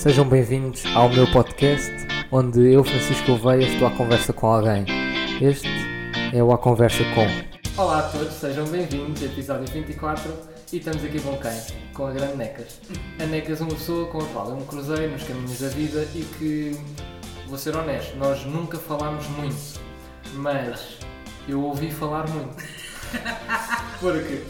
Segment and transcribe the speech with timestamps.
[0.00, 1.92] Sejam bem-vindos ao meu podcast,
[2.32, 4.86] onde eu, Francisco Oveia, estou à conversa com alguém.
[5.42, 5.68] Este
[6.32, 7.26] é o A Conversa Com.
[7.82, 10.32] Olá a todos, sejam bem-vindos, episódio 24,
[10.72, 11.52] e estamos aqui com quem?
[11.92, 12.80] Com a grande Necas.
[13.22, 16.08] A Necas é uma pessoa com a qual eu me cruzei nos caminhos da vida
[16.14, 16.80] e que,
[17.46, 19.80] vou ser honesto, nós nunca falámos muito,
[20.32, 20.96] mas
[21.46, 22.56] eu ouvi falar muito.
[24.00, 24.44] Porque,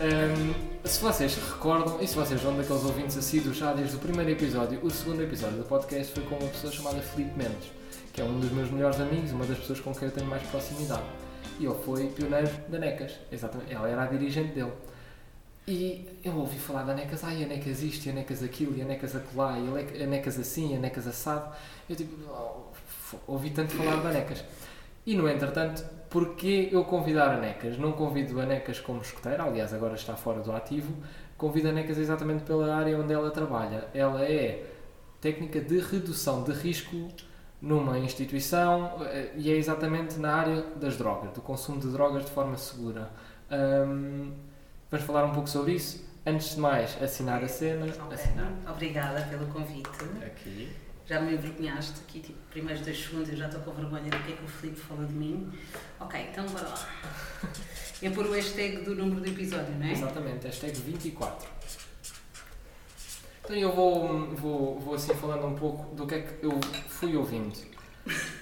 [0.00, 4.30] hum, se vocês recordam, e se vocês vão daqueles ouvintes assíduos já desde o primeiro
[4.30, 7.72] episódio, o segundo episódio do podcast foi com uma pessoa chamada Felipe Mendes,
[8.12, 10.42] que é um dos meus melhores amigos, uma das pessoas com quem eu tenho mais
[10.44, 11.02] proximidade.
[11.58, 14.72] E ele foi pioneiro da NECAS, exatamente, ela era a dirigente dele.
[15.66, 18.82] E eu ouvi falar da NECAS, ai, a NECAS isto, e a NECAS aquilo, e
[18.82, 21.56] a NECAS acolá, e a NECAS assim, a NECAS assado.
[21.90, 24.44] Eu tipo, oh, ouvi tanto falar da NECAS.
[25.04, 25.84] E no entretanto,
[26.16, 27.76] porquê eu convidar a NECAS?
[27.76, 30.90] Não convido a NECAS como escoteira, aliás, agora está fora do ativo,
[31.36, 33.86] convido a NECAS exatamente pela área onde ela trabalha.
[33.92, 34.64] Ela é
[35.20, 37.08] técnica de redução de risco
[37.60, 42.30] numa instituição eh, e é exatamente na área das drogas, do consumo de drogas de
[42.30, 43.10] forma segura.
[43.50, 44.32] Um,
[44.90, 46.02] vamos falar um pouco sobre isso.
[46.24, 47.92] Antes de mais, assinar a cena.
[48.10, 48.54] Assinar.
[48.66, 49.90] Obrigada pelo convite.
[50.24, 54.18] Aqui já me envergonhaste aqui, tipo, primeiros dois segundos eu já estou com vergonha do
[54.24, 55.52] que é que o Filipe fala de mim.
[56.00, 56.88] Ok, então bora lá.
[58.02, 59.92] É pôr o hashtag do número do episódio, não é?
[59.92, 61.48] Exatamente, hashtag 24.
[63.44, 67.16] Então eu vou, vou, vou assim falando um pouco do que é que eu fui
[67.16, 67.75] ouvindo.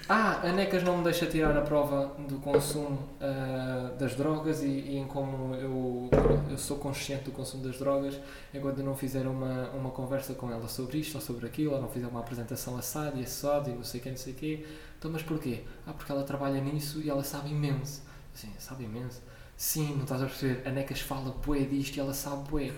[0.07, 4.67] Ah, a NECAS não me deixa tirar a prova do consumo uh, das drogas e,
[4.67, 6.09] e, em como eu,
[6.51, 8.19] eu sou consciente do consumo das drogas
[8.53, 11.89] enquanto não fizer uma, uma conversa com ela sobre isto ou sobre aquilo, ou não
[11.89, 14.65] fizer uma apresentação assada e assado e não sei quem, não sei o quê.
[14.99, 15.63] Então, mas porquê?
[15.87, 18.03] Ah, porque ela trabalha nisso e ela sabe imenso.
[18.31, 19.23] Assim, sabe imenso?
[19.57, 20.67] Sim, não estás a perceber?
[20.67, 22.71] A NECAS fala bué disto e ela sabe bué.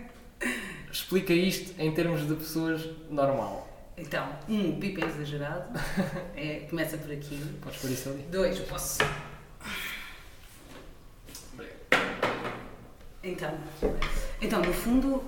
[0.92, 3.73] Explica isto em termos de pessoas normal.
[3.96, 5.68] Então, um, o pipo é exagerado.
[6.36, 7.38] É, começa por aqui.
[7.62, 8.22] Podes pôr isso ali?
[8.24, 8.98] Dois, posso.
[13.22, 13.56] Então,
[14.42, 15.24] então no fundo,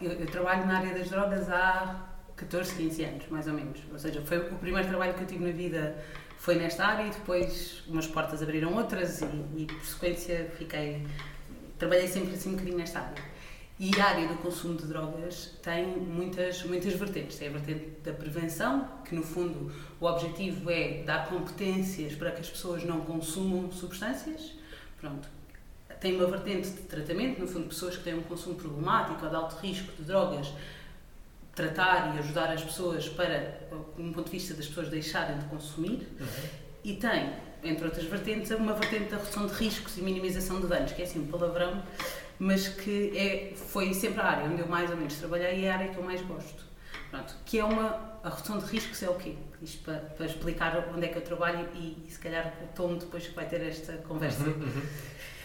[0.00, 3.80] eu, eu, trabalho na área das drogas há 14, 15 anos, mais ou menos.
[3.90, 5.96] Ou seja, foi o primeiro trabalho que eu tive na vida
[6.36, 11.06] foi nesta área e depois umas portas abriram outras e, e por sequência fiquei.
[11.78, 13.31] Trabalhei sempre assim um bocadinho nesta área.
[13.78, 17.38] E a área do consumo de drogas tem muitas, muitas vertentes.
[17.38, 22.40] Tem a vertente da prevenção, que no fundo o objetivo é dar competências para que
[22.40, 24.52] as pessoas não consumam substâncias.
[25.00, 25.28] Pronto.
[26.00, 29.36] Tem uma vertente de tratamento, no fundo, pessoas que têm um consumo problemático ou de
[29.36, 30.52] alto risco de drogas,
[31.54, 33.68] tratar e ajudar as pessoas para,
[33.98, 36.08] um ponto de vista das pessoas deixarem de consumir.
[36.20, 36.26] Uhum.
[36.84, 40.92] E tem, entre outras vertentes, uma vertente da redução de riscos e minimização de danos,
[40.92, 41.82] que é assim um palavrão
[42.42, 45.70] mas que é, foi sempre a área onde eu mais ou menos trabalhei e é
[45.70, 46.64] a área que eu mais gosto.
[47.08, 48.18] Pronto, que é uma.
[48.24, 49.36] A redução de riscos é o quê?
[49.62, 52.96] Isto para, para explicar onde é que eu trabalho e, e se calhar o tom
[52.96, 54.42] depois que vai ter esta conversa.
[54.42, 54.82] Uhum, uhum.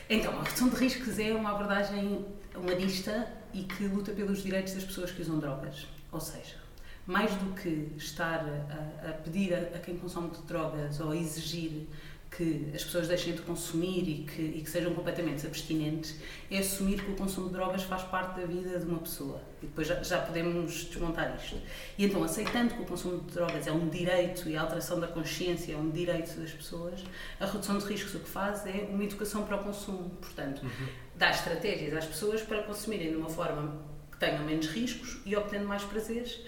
[0.09, 2.25] Então, a redução de riscos é uma abordagem
[2.55, 5.85] humanista e que luta pelos direitos das pessoas que usam drogas.
[6.11, 6.55] Ou seja,
[7.05, 11.87] mais do que estar a, a pedir a, a quem consome drogas ou a exigir
[12.37, 16.15] que as pessoas deixem de consumir e que, e que, sejam completamente abstinentes,
[16.51, 19.41] é assumir que o consumo de drogas faz parte da vida de uma pessoa.
[19.63, 21.59] E depois já, já, podemos desmontar isto.
[21.97, 25.07] E então, aceitando que o consumo de drogas é um direito e a alteração da
[25.07, 27.03] consciência é um direito das pessoas,
[27.39, 30.11] a redução de riscos o que faz é uma educação para o consumo.
[30.21, 30.87] Portanto, uhum.
[31.15, 33.81] dá estratégias às pessoas para consumirem de uma forma
[34.11, 36.39] que tenham menos riscos e obtendo mais prazeres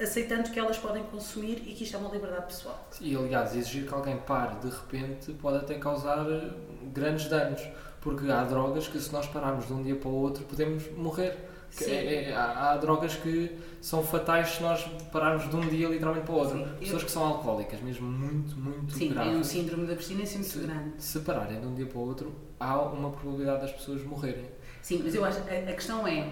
[0.00, 2.88] aceitando que elas podem consumir e que isto é uma liberdade pessoal.
[3.00, 6.50] E aliás, exigir que alguém pare de repente pode até causar eh,
[6.92, 7.60] grandes danos,
[8.00, 11.36] porque há drogas que se nós pararmos de um dia para o outro podemos morrer.
[11.82, 14.82] É, é, há, há, drogas que são fatais se nós
[15.12, 16.58] pararmos de um dia literalmente para o outro.
[16.58, 17.06] Sim, Pessoas eu...
[17.06, 19.32] que são alcoólicas, mesmo muito, muito Sim, graves.
[19.32, 20.92] Sim, um síndrome de abstinência muito se, grande.
[20.96, 24.46] Se pararem de um dia para o outro, há uma probabilidade das pessoas morrerem.
[24.80, 26.26] Sim, mas eu acho a, a questão é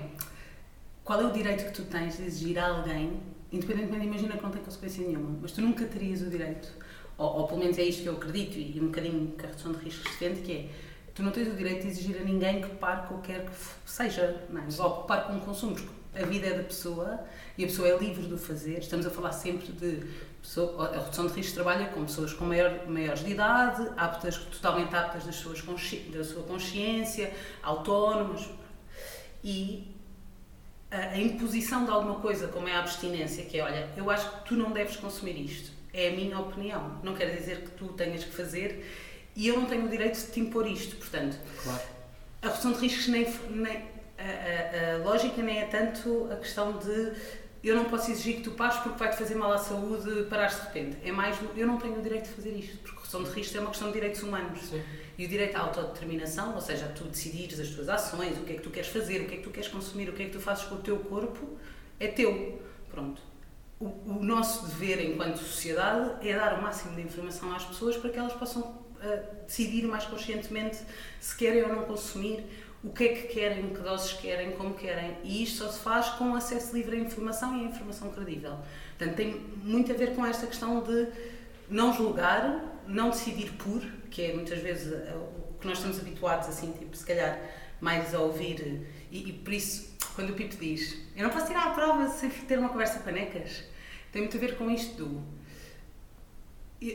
[1.05, 3.21] qual é o direito que tu tens de exigir a alguém
[3.53, 6.69] independentemente, imagina que não tem consequência nenhuma, mas tu nunca terias o direito,
[7.19, 9.73] ou, ou pelo menos é isto que eu acredito e um bocadinho que a redução
[9.73, 10.69] de riscos defende, que é
[11.15, 14.61] tu não tens o direito de exigir a ninguém que pare qualquer que seja, não
[14.61, 14.65] é?
[14.83, 15.77] ou que pare com o consumo,
[16.15, 17.21] a vida é da pessoa
[17.57, 18.79] e a pessoa é livre de fazer.
[18.79, 20.03] Estamos a falar sempre de
[20.41, 24.95] pessoa, a redução de riscos trabalha com pessoas com maior, maiores de idade, aptas, totalmente
[24.95, 27.33] aptas das suas da sua consciência,
[27.63, 28.49] autónomas
[29.43, 29.96] e
[30.91, 34.49] a, imposição de alguma coisa, como é a abstinência, que é, olha, eu acho que
[34.49, 35.71] tu não deves consumir isto.
[35.93, 36.99] É a minha opinião.
[37.03, 38.85] Não quer dizer que tu tenhas que fazer
[39.35, 40.97] e eu não tenho o direito de te impor isto.
[40.97, 41.83] Portanto, claro.
[42.43, 43.77] a redução de riscos nem, nem
[44.19, 47.13] a, a, a, lógica nem é tanto a questão de
[47.65, 50.61] eu não posso exigir que tu pares porque vai-te fazer mal à saúde parar de
[50.61, 50.99] repente.
[51.03, 53.61] É mais, eu não tenho o direito de fazer isto, porque questão de risco é
[53.61, 54.61] uma questão de direitos humanos.
[54.61, 54.83] Sim.
[55.19, 58.53] E o direito à autodeterminação, ou seja, a tu decidires as tuas ações, o que
[58.53, 60.27] é que tu queres fazer, o que é que tu queres consumir, o que é
[60.27, 61.59] que tu fazes com o teu corpo,
[61.99, 62.61] é teu.
[62.91, 63.21] Pronto.
[63.81, 68.11] O, o nosso dever enquanto sociedade é dar o máximo de informação às pessoas para
[68.11, 70.79] que elas possam uh, decidir mais conscientemente
[71.21, 72.45] se querem ou não consumir,
[72.85, 75.17] o que é que querem, que doses querem, como querem.
[75.25, 78.57] E isto só se faz com acesso livre à informação e à informação credível.
[78.97, 81.09] Portanto, tem muito a ver com esta questão de
[81.69, 86.49] não julgar, não decidir por, que é muitas vezes eh, o que nós estamos habituados,
[86.49, 87.39] assim, tipo, se calhar
[87.81, 88.87] mais a ouvir.
[89.11, 92.31] E, e por isso, quando o Pipo diz eu não posso tirar a prova sem
[92.31, 93.65] ter uma conversa panecas,
[94.13, 95.23] tem muito a ver com isto do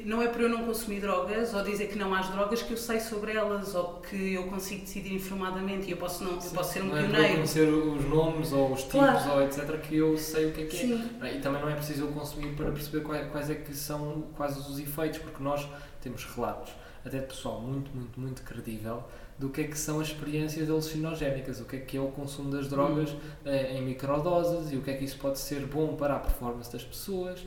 [0.05, 2.77] não é por eu não consumir drogas ou dizer que não há drogas que eu
[2.77, 6.73] sei sobre elas ou que eu consigo decidir informadamente e eu posso, não, eu posso
[6.73, 7.13] ser um não pioneiro.
[7.13, 9.31] Não é por conhecer os nomes ou os tipos claro.
[9.31, 10.79] ou etc que eu sei o que é que é.
[10.79, 11.09] Sim.
[11.21, 11.35] é.
[11.35, 14.55] E também não é preciso eu consumir para perceber quais, quais é que são quais
[14.55, 15.67] os efeitos, porque nós
[15.99, 16.71] temos relatos
[17.03, 19.03] até de pessoal muito, muito, muito credível
[19.39, 22.51] do que é que são as experiências alucinogénicas, o que é que é o consumo
[22.51, 23.19] das drogas hum.
[23.43, 26.71] eh, em microdoses e o que é que isso pode ser bom para a performance
[26.71, 27.43] das pessoas,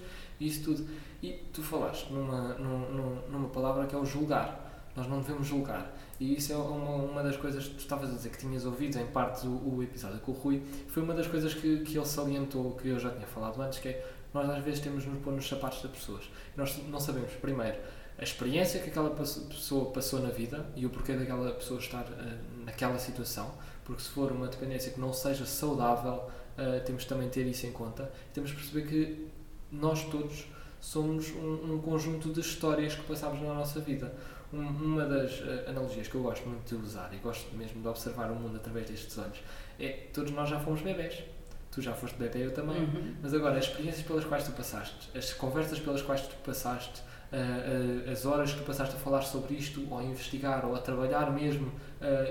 [0.47, 0.87] isso tudo.
[1.23, 4.91] E tu falaste numa, numa, numa palavra que é o julgar.
[4.97, 5.93] Nós não devemos julgar.
[6.21, 8.97] E isso é uma, uma das coisas que tu estavas a dizer que tinhas ouvido
[8.99, 10.63] em parte o, o episódio com o Rui.
[10.89, 13.89] Foi uma das coisas que, que ele salientou, que eu já tinha falado antes, que
[13.89, 16.29] é nós às vezes temos de nos pôr nos sapatos das pessoas.
[16.57, 17.79] Nós não sabemos, primeiro,
[18.19, 22.65] a experiência que aquela pessoa passou na vida e o porquê daquela pessoa estar uh,
[22.65, 23.53] naquela situação,
[23.85, 27.73] porque se for uma dependência que não seja saudável, uh, temos também ter isso em
[27.73, 28.11] conta.
[28.33, 29.29] Temos de perceber que
[29.75, 30.47] nós todos
[30.85, 34.13] somos um, um, conjunto de histórias que passamos na nossa vida.
[34.53, 37.89] Um, uma das uh, analogias que eu gosto muito de usar e gosto mesmo de
[37.89, 39.39] observar o mundo através destes olhos
[39.81, 41.23] é todos nós já fomos bebés.
[41.71, 42.83] Tu já foste bebê, eu também.
[42.83, 43.15] Uhum.
[43.21, 47.01] Mas agora, as experiências pelas quais tu passaste, as conversas pelas quais tu passaste,
[47.33, 50.77] uh, uh, as horas que tu passaste a falar sobre isto, ou a investigar, ou
[50.77, 51.73] a trabalhar mesmo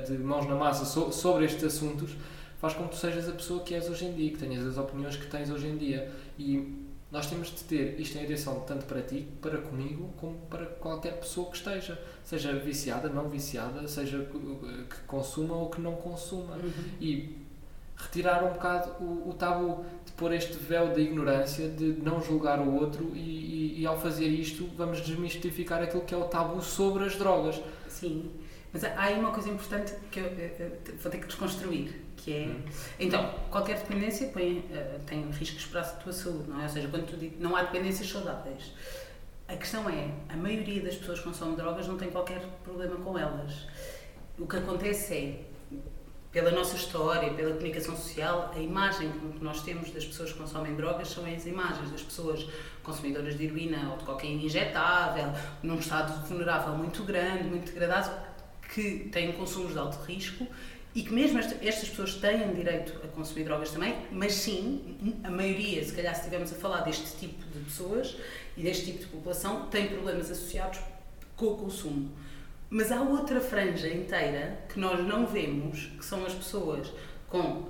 [0.07, 2.15] de mãos na massa so sobre estes assuntos,
[2.59, 4.77] faz com que tu sejas a pessoa que és hoje em dia, que tenhas as
[4.77, 6.09] opiniões que tens hoje em dia.
[6.37, 10.65] E nós temos de ter isto em atenção tanto para ti, para comigo, como para
[10.65, 14.27] qualquer pessoa que esteja, seja viciada, não viciada, seja
[14.89, 16.56] que consuma ou que não consuma.
[16.56, 16.71] Uhum.
[17.00, 17.38] E
[17.95, 22.60] retirar um bocado o, o, tabu de pôr este véu da ignorância, de não julgar
[22.60, 26.63] o outro e, e, e, ao fazer isto vamos desmistificar aquilo que é o tabu
[26.63, 27.62] sobre as drogas.
[27.88, 28.31] Sim,
[28.74, 32.31] mas há aí uma coisa importante que eu, eu, eu vou ter que desconstruir que
[32.31, 32.55] é,
[32.97, 36.63] então, qualquer dependência põe, uh, tem riscos para a tua saúde, não é?
[36.63, 38.71] Ou seja, quando tu diz, não há dependências saudáveis.
[39.45, 43.19] A questão é, a maioria das pessoas que consomem drogas não tem qualquer problema com
[43.19, 43.67] elas.
[44.39, 45.39] O que acontece é,
[46.31, 50.75] pela nossa história, pela comunicação social, a imagem que nós temos das pessoas que consomem
[50.75, 52.47] drogas são as imagens das pessoas
[52.81, 55.25] consumidoras de heroína ou de cocaína injetável,
[55.61, 58.09] num estado vulnerável muito grande, muito degradado,
[58.73, 60.47] que têm consumos de alto risco
[60.95, 65.29] e que mesmo esta, estas pessoas têm direito a consumir drogas também, mas sim, a
[65.29, 68.15] maioria, se calhar se estivermos a falar deste tipo de pessoas
[68.55, 70.79] e deste tipo de população, tem problemas associados
[71.35, 72.11] com o consumo.
[72.69, 76.91] Mas há outra franja inteira que nós não vemos, que são as pessoas
[77.27, 77.63] com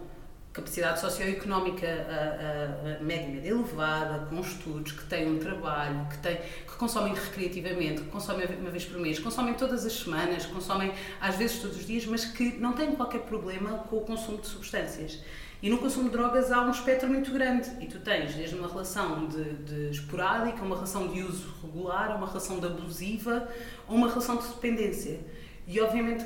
[0.53, 6.19] capacidade socioeconómica a, a, a média, média elevada, com estudos, que têm um trabalho, que,
[6.19, 10.93] têm, que consomem recreativamente, que consomem uma vez por mês, consomem todas as semanas, consomem
[11.19, 14.47] às vezes todos os dias, mas que não têm qualquer problema com o consumo de
[14.47, 15.19] substâncias.
[15.59, 18.67] E no consumo de drogas há um espectro muito grande e tu tens desde uma
[18.67, 23.47] relação de, de esporádica, uma relação de uso regular, uma relação de abusiva
[23.87, 25.21] ou uma relação de dependência.
[25.65, 26.25] E obviamente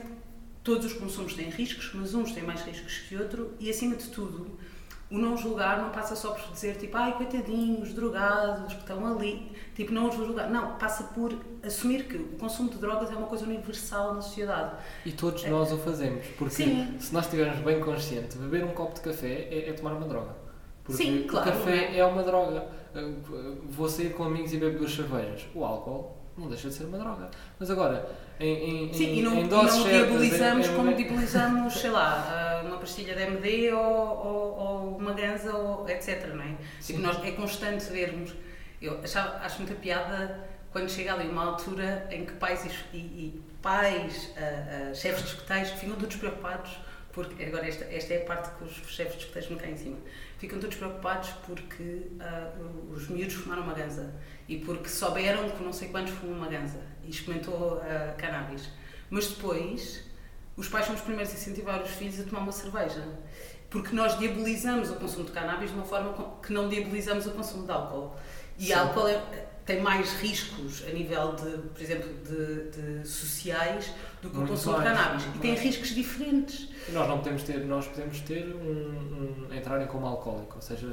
[0.67, 4.05] todos os consumos têm riscos, mas uns têm mais riscos que outros e, acima de
[4.07, 4.51] tudo,
[5.09, 9.49] o não julgar não passa só por dizer tipo, ai, coitadinhos, drogados que estão ali,
[9.73, 10.49] tipo, não os vou julgar.
[10.49, 11.33] Não, passa por
[11.63, 14.75] assumir que o consumo de drogas é uma coisa universal na sociedade.
[15.05, 15.49] E todos é.
[15.49, 16.97] nós o fazemos, porque Sim.
[16.99, 20.35] se nós estivermos bem conscientes, beber um copo de café é, é tomar uma droga.
[20.83, 21.99] Porque Sim, claro, o café é.
[21.99, 22.67] é uma droga.
[23.69, 25.45] Vou sair com amigos e beber duas cervejas.
[25.55, 27.29] O álcool não deixa de ser uma droga.
[27.59, 28.07] Mas agora,
[28.39, 32.77] em, em, Sim, em, e não, em doses não diabolizamos como diabolizamos, sei lá, uma
[32.77, 36.27] pastilha de MD ou, ou, ou uma ganza, ou, etc.
[36.33, 36.55] Não é?
[36.81, 38.33] Tipo, nós, é constante vermos.
[38.81, 42.63] Eu achava, acho muita piada quando chega ali uma altura em que pais
[42.93, 46.77] e, e, e pais, uh, uh, chefes de hospitais, ficam todos preocupados
[47.17, 49.77] porque agora esta, esta é a parte que os chefes de hospitais me caem em
[49.77, 49.97] cima
[50.37, 54.13] ficam todos preocupados porque uh, os miúdos fumaram uma ganza
[54.47, 58.69] e porque souberam que não sei quantos fumam uma ganza e experimentou uh, cannabis.
[59.09, 60.03] Mas depois,
[60.55, 63.03] os pais são os primeiros a incentivar os filhos a tomar uma cerveja.
[63.69, 67.65] porque nós diabolizamos o consumo de cannabis de uma forma que não diabolizamos o consumo
[67.65, 68.15] de álcool.
[68.57, 68.73] E Sim.
[68.73, 74.37] álcool é, tem mais riscos a nível de, por exemplo, de, de sociais do que
[74.37, 75.25] o consumo de cannabis.
[75.35, 76.69] E tem riscos diferentes.
[76.89, 80.87] Nós não podemos ter, nós podemos ter um, um entrarem como alcoólico, ou seja,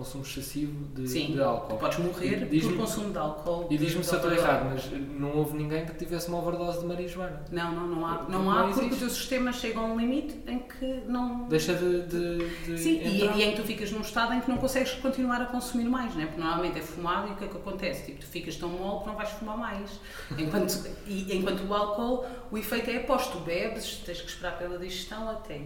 [0.00, 1.76] consumo excessivo de, Sim, de álcool.
[1.76, 3.66] podes morrer por consumo de álcool.
[3.70, 6.86] E diz-me se eu estou errado, mas não houve ninguém que tivesse uma overdose de
[6.86, 7.44] marijuana.
[7.52, 8.22] Não, não, não há.
[8.22, 8.94] Não, não há porque existe.
[8.94, 11.46] o teu sistema chega a um limite em que não.
[11.48, 12.02] Deixa de.
[12.06, 14.92] de, de Sim, e, e, em que tu ficas num estado em que não consegues
[14.94, 16.26] continuar a consumir mais, né?
[16.26, 18.06] porque normalmente é fumado e o que é que acontece?
[18.06, 20.00] Tipo, tu ficas tão mole que não vais fumar mais.
[20.38, 24.78] Enquanto, e, enquanto o álcool, o efeito é após tu bebes, tens que esperar pela
[24.78, 25.60] digestão até.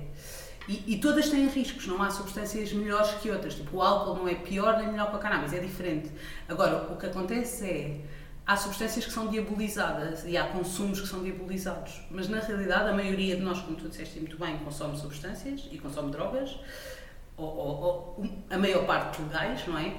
[0.66, 3.54] E, e, todas têm riscos, não há substâncias melhores que outras.
[3.54, 6.10] Tipo, o álcool não é pior nem melhor que a cannabis, é diferente.
[6.48, 8.00] Agora, o que acontece é.
[8.46, 12.92] Há substâncias que são diabolizadas e há consumos que são diabolizados, mas na realidade a
[12.92, 16.54] maioria de nós, como tu disseste muito bem, consome substâncias e consome drogas,
[17.38, 19.96] ou, ou, ou a maior parte legais, não é?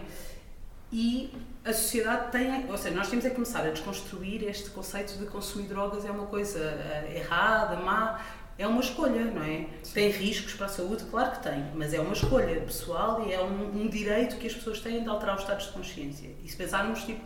[0.92, 1.34] E
[1.66, 5.68] a sociedade tem, ou seja, nós temos é começar a desconstruir este conceito de consumir
[5.68, 8.22] drogas é uma coisa eh, errada, má,
[8.58, 9.68] é uma escolha, não é?
[9.84, 9.94] Sim.
[9.94, 11.04] Tem riscos para a saúde?
[11.06, 14.54] Claro que tem, mas é uma escolha pessoal e é um, um, direito que as
[14.54, 16.30] pessoas têm de alterar os estados de consciência.
[16.44, 17.22] E se pensarmos, tipo,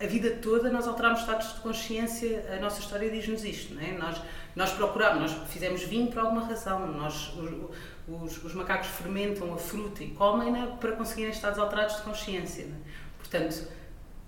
[0.00, 3.92] a vida toda nós alteramos estados de consciência, a nossa história diz-nos isto, não é?
[3.92, 4.22] Nós,
[4.54, 7.76] nós procuramos, nós fizemos vinho por alguma razão, nós, os,
[8.08, 13.10] os, os macacos fermentam a fruta e comem-na para conseguirem estados alterados de consciência, é?
[13.18, 13.66] Portanto,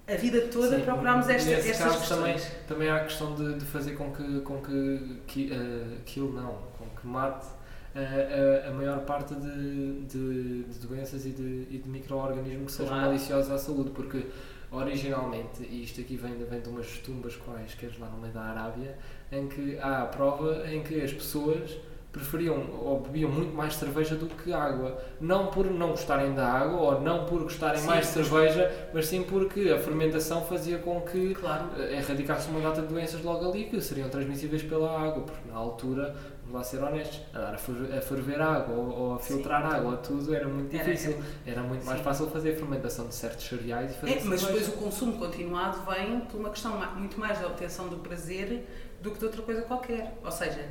[0.06, 2.42] a vida toda Sim, procurámos esta, nesse estas caso, questões.
[2.42, 6.32] Também, também há a questão de, de fazer com que, com que, que uh, kill
[6.32, 11.68] não, com que mate uh, a, a maior parte de, de, de doenças e de,
[11.70, 14.26] e de micro-organismos que sejam maliciosos à saúde, porque
[14.72, 18.96] originalmente, e isto aqui vem, vem de umas tumbas quaisquer lá no meio da Arábia,
[19.30, 21.78] em que há a prova em que as pessoas
[22.12, 25.02] preferiam ou bebiam muito mais cerveja do que água.
[25.18, 29.06] Não por não gostarem da água ou não por gostarem sim, mais de cerveja, mas
[29.06, 31.70] sim porque a fermentação fazia com que claro.
[31.78, 35.56] Eh, erradicasse uma data de doenças logo ali que seriam transmissíveis pela água, porque na
[35.56, 39.96] altura, vamos lá ser honestos, andar a ferver água ou, ou a filtrar sim, água,
[39.96, 41.16] tudo era muito difícil.
[41.46, 42.04] Era, era muito mais sim.
[42.04, 45.78] fácil fazer a fermentação de certos cereais e fazer é, Mas depois o consumo continuado
[45.90, 48.68] vem por uma questão muito mais da obtenção do prazer
[49.00, 50.14] do que de outra coisa qualquer.
[50.22, 50.68] Ou seja,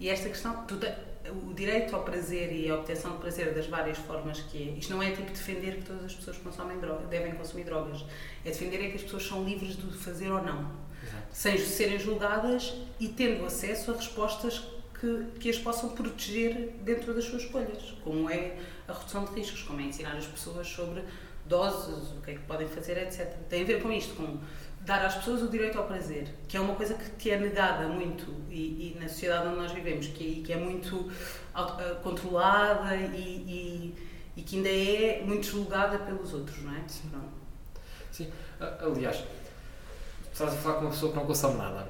[0.00, 0.78] e esta questão, tu,
[1.30, 4.92] o direito ao prazer e a obtenção de prazer das várias formas que é, isto
[4.92, 8.04] não é tipo defender que todas as pessoas consomem droga, devem consumir drogas,
[8.44, 10.70] é defender é que as pessoas são livres de fazer ou não,
[11.02, 11.26] Exato.
[11.32, 14.62] sem serem julgadas e tendo acesso a respostas
[15.00, 19.62] que, que as possam proteger dentro das suas escolhas, como é a redução de riscos,
[19.62, 21.02] como é ensinar as pessoas sobre
[21.46, 23.34] doses, o que é que podem fazer, etc.
[23.48, 24.38] Tem a ver com isto, com
[24.84, 27.88] dar às pessoas o direito ao prazer, que é uma coisa que te é negada
[27.88, 33.16] muito e, e na sociedade onde nós vivemos, que, que é muito uh, controlada e,
[33.16, 33.94] e,
[34.36, 36.80] e, que ainda é muito julgada pelos outros, não é?
[36.86, 37.10] Sim.
[38.12, 38.30] Sim.
[38.60, 39.24] Aliás,
[40.32, 41.88] estás a falar com uma pessoa que não consome nada.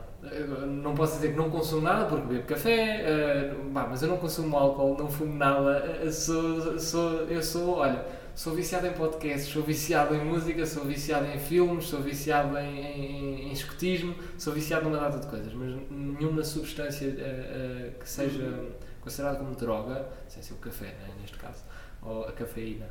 [0.66, 3.04] Não posso dizer que não consumo nada porque bebo café,
[3.52, 8.02] uh, mas eu não consumo álcool, não fumo nada, uh, sou, sou, eu sou, olha,
[8.34, 12.80] sou viciado em podcasts, sou viciado em música, sou viciado em filmes, sou viciado em,
[12.80, 18.08] em, em escotismo, sou viciado numa data de coisas, mas nenhuma substância uh, uh, que
[18.08, 21.62] seja considerada como droga, sem ser o café, né, neste caso,
[22.02, 22.88] ou a cafeína.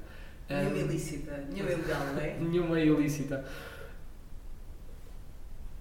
[0.49, 2.33] Nenhuma um, ilícita, nenhuma ilegal, não é?
[2.39, 3.43] nenhuma ilícita.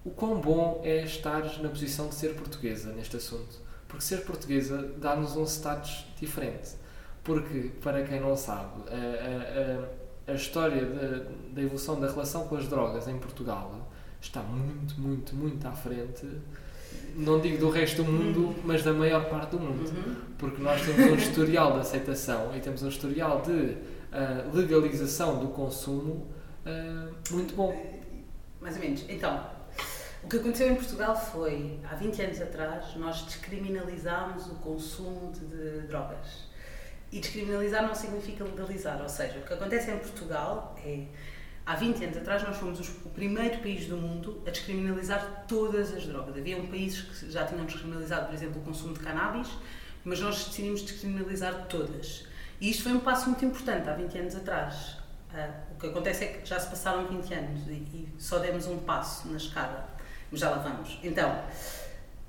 [0.04, 3.60] O quão bom é estar na posição de ser portuguesa neste assunto?
[3.86, 6.81] Porque ser portuguesa dá-nos um status diferente
[7.24, 10.84] porque, para quem não sabe, a, a, a história
[11.52, 13.88] da, evolução da relação com as drogas em Portugal
[14.20, 16.26] está muito, muito, muito à frente
[17.14, 19.88] não digo do resto do mundo, mas da maior parte do mundo.
[19.88, 20.16] Uhum.
[20.38, 23.76] Porque nós temos um historial de aceitação e temos um historial de uh,
[24.54, 26.26] legalização do consumo
[26.66, 27.74] uh, muito bom.
[28.60, 29.04] Mais ou menos.
[29.08, 29.44] Então,
[30.22, 35.80] o que aconteceu em Portugal foi, há 20 anos atrás, nós descriminalizámos o consumo de,
[35.80, 36.51] de drogas.
[37.12, 41.04] E descriminalizar não significa legalizar, ou seja, o que acontece em Portugal é.
[41.64, 46.04] Há 20 anos atrás, nós fomos o primeiro país do mundo a descriminalizar todas as
[46.04, 46.36] drogas.
[46.36, 49.48] Havia um país que já tínhamos descriminalizado, por exemplo, o consumo de cannabis,
[50.04, 52.26] mas nós decidimos descriminalizar todas.
[52.60, 54.96] E isto foi um passo muito importante há 20 anos atrás.
[55.32, 58.78] Uh, o que acontece é que já se passaram 20 anos e só demos um
[58.78, 59.84] passo na escada,
[60.30, 60.98] mas já lá vamos.
[61.02, 61.44] Então,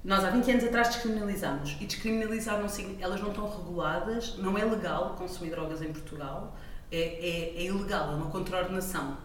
[0.04, 2.68] nós há 20 anos atrás descriminalizamos e descriminalizar não
[3.00, 6.58] elas não estão reguladas, não é legal consumir drogas em Portugal,
[6.92, 9.18] é, é, é ilegal, é uma contraordenação.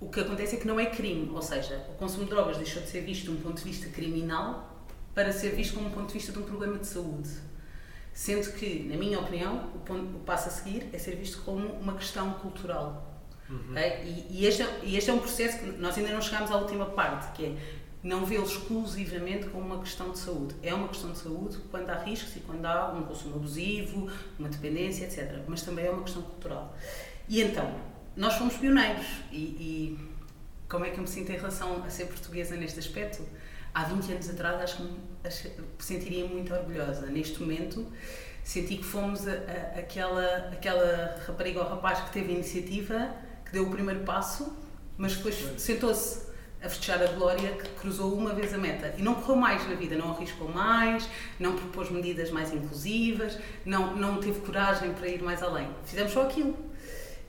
[0.00, 2.82] O que acontece é que não é crime, ou seja, o consumo de drogas deixou
[2.82, 6.08] de ser visto de um ponto de vista criminal para ser visto como um ponto
[6.08, 7.30] de vista de um problema de saúde.
[8.12, 11.66] Sendo que, na minha opinião, o, ponto, o passo a seguir é ser visto como
[11.74, 13.20] uma questão cultural.
[13.48, 13.70] Uhum.
[13.70, 14.26] Okay?
[14.28, 16.56] E, e, este é, e este é um processo que nós ainda não chegámos à
[16.56, 17.56] última parte, que é
[18.08, 20.54] não vê-lo exclusivamente como uma questão de saúde.
[20.62, 24.48] É uma questão de saúde quando há riscos e quando há um consumo abusivo, uma
[24.48, 25.42] dependência, etc.
[25.46, 26.74] Mas também é uma questão cultural.
[27.28, 27.70] E então,
[28.16, 29.06] nós fomos pioneiros.
[29.30, 29.98] E, e
[30.68, 33.22] como é que eu me sinto em relação a ser portuguesa neste aspecto?
[33.74, 37.06] Há 20 anos atrás acho que me sentiria muito orgulhosa.
[37.06, 37.86] Neste momento
[38.42, 43.52] senti que fomos a, a, aquela, aquela rapariga ou rapaz que teve a iniciativa, que
[43.52, 44.56] deu o primeiro passo,
[44.96, 46.27] mas depois sentou-se
[46.62, 49.74] a festejar a glória que cruzou uma vez a meta e não correu mais na
[49.74, 55.22] vida, não arriscou mais, não propôs medidas mais inclusivas, não, não teve coragem para ir
[55.22, 55.68] mais além.
[55.84, 56.56] Fizemos só aquilo.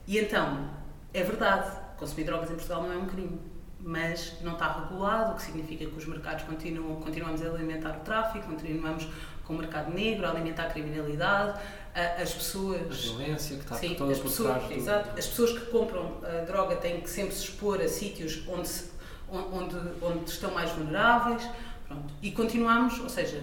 [0.06, 0.68] E então,
[1.14, 3.40] é verdade, consumir drogas em Portugal não é um crime,
[3.78, 8.00] mas não está regulado, o que significa que os mercados continuam, continuamos a alimentar o
[8.00, 9.08] tráfico, continuamos
[9.44, 11.60] com o mercado negro, a alimentar a criminalidade,
[11.94, 12.80] as pessoas.
[12.80, 14.74] A violência que está sim, por pessoas, trás do...
[14.74, 15.18] Exato.
[15.18, 18.90] As pessoas que compram a droga têm que sempre se expor a sítios onde se
[19.30, 21.48] onde, onde estão mais vulneráveis.
[21.86, 22.12] Pronto.
[22.22, 23.42] E continuamos, ou seja,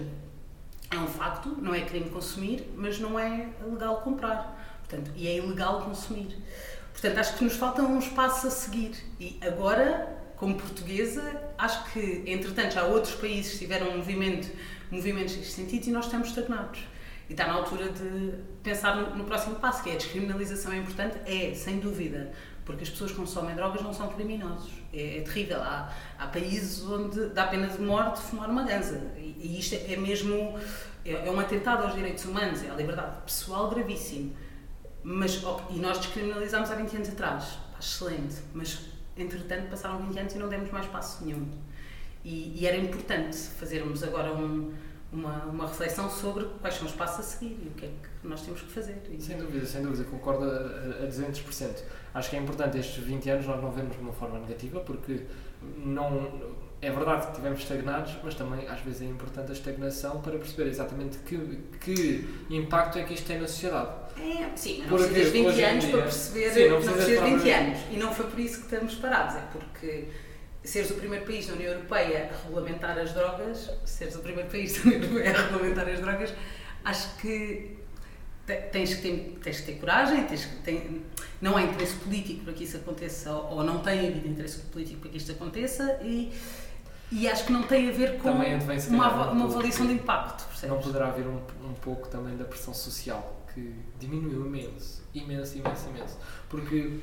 [0.90, 4.56] é um facto, não é crime consumir, mas não é legal comprar.
[4.78, 6.36] Portanto, e é ilegal consumir.
[6.92, 8.92] Portanto, acho que nos falta um espaço a seguir.
[9.20, 14.48] E agora, como portuguesa, acho que, entretanto, já outros países tiveram um movimento,
[14.90, 16.80] movimentos neste sentido e nós estamos estagnados.
[17.28, 20.78] E está na altura de pensar no, no próximo passo, que é a descriminalização é
[20.78, 22.32] importante, é, sem dúvida,
[22.68, 24.70] porque as pessoas que consomem drogas não são criminosos.
[24.92, 25.62] É, é terrível.
[25.62, 29.10] Há, há, países onde dá pena de morte fumar uma ganza.
[29.16, 30.58] E, e isto é mesmo.
[31.02, 34.36] É, é um atentado aos direitos humanos, é à liberdade pessoal gravíssimo.
[35.02, 37.58] Mas, e nós descriminalizámos há 20 anos atrás.
[37.80, 38.36] excelente.
[38.52, 38.78] Mas,
[39.16, 41.48] entretanto, passaram 20 anos e não demos mais passo nenhum.
[42.22, 44.74] E, e era importante fazermos agora um
[45.12, 48.28] uma, uma reflexão sobre quais são os passos a seguir e o que é que
[48.28, 49.00] nós temos que fazer.
[49.18, 51.82] Sem dúvida, sem dúvida, concordo a, a 200%.
[52.14, 55.22] Acho que é importante estes 20 anos nós não vemos de uma forma negativa, porque
[55.76, 60.38] não é verdade que estivemos estagnados, mas também às vezes é importante a estagnação para
[60.38, 63.90] perceber exatamente que, que impacto é que isto tem na sociedade.
[64.16, 67.78] É, sim, não precisas 20 anos dia, para perceber, sim, não, não precisas 20 anos.
[67.90, 70.08] E não foi por isso que estamos parados, é porque
[70.68, 74.74] seres o primeiro país da União Europeia a regulamentar as drogas, seres o primeiro país
[74.84, 76.34] da União Europeia a regulamentar as drogas,
[76.84, 77.78] acho que
[78.70, 81.02] tens que ter, tens que ter coragem, tens que ter,
[81.40, 85.10] não há interesse político para que isso aconteça, ou não tem havido interesse político para
[85.10, 86.32] que isto aconteça, e,
[87.10, 90.46] e acho que não tem a ver com uma, uma avaliação de impacto.
[90.48, 90.76] Percebes?
[90.76, 95.88] Não poderá haver um, um pouco também da pressão social, que diminuiu imenso, imenso, imenso,
[95.88, 96.18] imenso.
[96.48, 97.00] Porque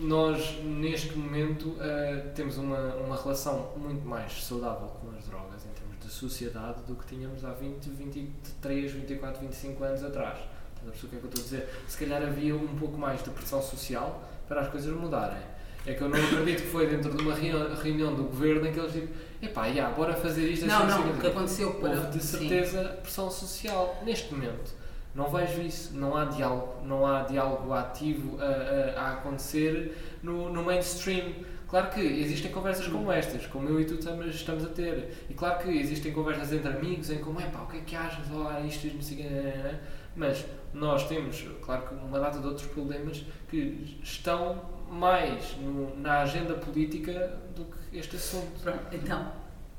[0.00, 5.72] nós, neste momento, uh, temos uma, uma relação muito mais saudável com as drogas em
[5.72, 10.38] termos de sociedade do que tínhamos há 20, 23, 24, 25 anos atrás.
[10.74, 11.84] Estás a perceber o que é que eu estou a dizer?
[11.88, 15.42] Se calhar havia um pouco mais de pressão social para as coisas mudarem.
[15.86, 18.78] É que eu não acredito que foi dentro de uma reunião do governo em que
[18.78, 20.86] eles disseram epá, yeah, bora fazer isto assim.
[20.86, 21.90] Não, não, o que aconteceu para...
[21.90, 23.00] Houve de certeza Sim.
[23.00, 24.02] pressão social.
[24.04, 24.72] Neste momento,
[25.14, 30.52] não vejo isso, não há diálogo, não há diálogo ativo a, a, a acontecer no,
[30.52, 31.32] no mainstream.
[31.68, 35.26] Claro que existem conversas como estas, como eu e tu estamos a ter.
[35.28, 37.96] E claro que existem conversas entre amigos em como, é pá, o que é que
[37.96, 38.24] achas?
[38.32, 39.78] Oh, isto, isto, não sei o
[40.16, 40.44] Mas
[40.74, 46.54] nós temos, claro que uma data de outros problemas que estão mais no, na agenda
[46.54, 48.60] política do que este assunto.
[48.62, 49.32] Pronto, então,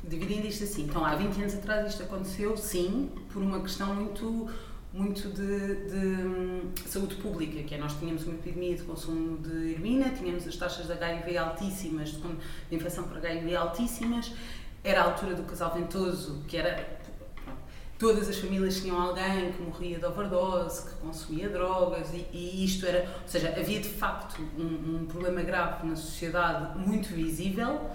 [0.04, 4.50] dividindo isto assim, então há 20 anos atrás isto aconteceu, sim, por uma questão muito
[4.94, 9.72] muito de, de, hum, saúde pública, que é nós tínhamos uma epidemia de consumo de
[9.72, 14.34] heroína, tínhamos as taxas de HIV altíssimas, de, de infecção por HIV altíssimas,
[14.84, 17.00] era a altura do casal ventoso, que era
[18.02, 22.86] todas as famílias tinham alguém que morria de overdose, que consumia drogas e, e isto
[22.86, 27.92] era, ou seja, havia de facto um, um problema grave na sociedade muito visível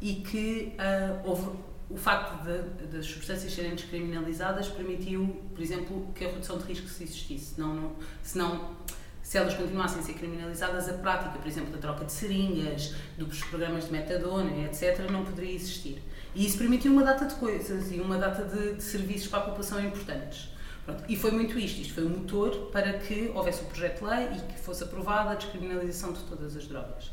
[0.00, 1.50] e que uh, houve
[1.90, 2.44] o facto
[2.92, 7.60] das substâncias serem descriminalizadas permitiu, por exemplo, que a redução de risco se existisse.
[7.60, 8.76] Não, não, senão,
[9.20, 13.42] se elas continuassem a ser criminalizadas, a prática, por exemplo, da troca de seringas, dos
[13.42, 16.00] programas de metadona, etc., não poderia existir.
[16.32, 19.42] E isso permitiu uma data de coisas e uma data de, de serviços para a
[19.42, 20.48] população importantes.
[20.84, 21.02] Pronto.
[21.08, 24.28] E foi muito isto, isto foi o motor para que houvesse o projeto de lei
[24.28, 27.10] e que fosse aprovada a descriminalização de todas as drogas.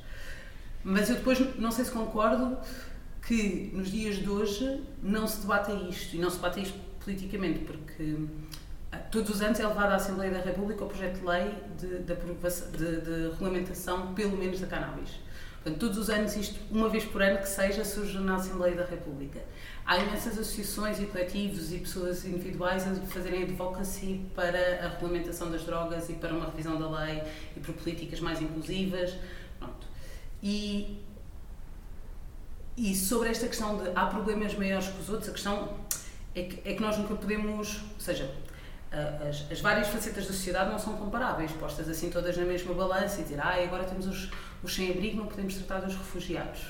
[0.83, 2.57] Mas eu depois não sei se concordo
[3.27, 7.59] que nos dias de hoje não se debate isto e não se debate isto politicamente,
[7.59, 8.15] porque
[8.89, 11.87] ah, todos os anos é levado à Assembleia da República o projeto de lei de,
[11.99, 15.09] de, de, de regulamentação, pelo menos, da cannabis.
[15.55, 18.85] Portanto, todos os anos, isto, uma vez por ano que seja, surge na Assembleia da
[18.85, 19.41] República.
[19.85, 25.63] Há imensas associações e coletivos e pessoas individuais a fazerem advocacy para a regulamentação das
[25.65, 27.21] drogas e para uma revisão da lei
[27.57, 29.13] e por políticas mais inclusivas.
[29.59, 29.87] Pronto.
[30.41, 31.01] E,
[32.77, 35.69] e sobre esta questão de há problemas maiores que os outros, a questão
[36.35, 38.31] é que, é que nós nunca podemos, ou seja,
[39.27, 43.19] as, as, várias facetas da sociedade não são comparáveis, postas assim todas na mesma balança
[43.19, 44.29] e dizer, ah, agora temos os,
[44.61, 46.61] os sem-abrigo, não podemos tratar dos refugiados.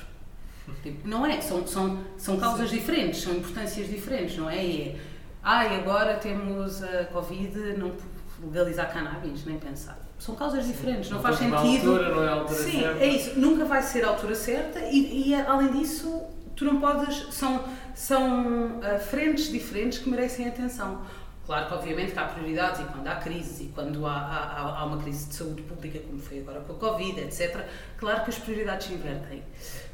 [0.84, 2.78] Tipo, não é, são, são, são causas Sim.
[2.78, 4.66] diferentes, são importâncias diferentes, não é?
[4.66, 5.00] E é,
[5.42, 7.96] ah, agora temos a Covid, não
[8.44, 10.07] legalizar cannabis, nem pensar.
[10.20, 11.92] São causas diferentes, não, não faz sentido.
[11.92, 13.04] Altura, não é a altura Sim, certa.
[13.04, 16.24] é isso, nunca vai ser a altura certa e, e além disso,
[16.56, 21.02] tu não podes, são, são uh, frentes diferentes que merecem atenção.
[21.46, 24.86] Claro que, obviamente, que há prioridades e quando há crises e quando há, há, há
[24.86, 27.66] uma crise de saúde pública, como foi agora com a Covid, etc.,
[27.98, 29.42] claro que as prioridades se invertem.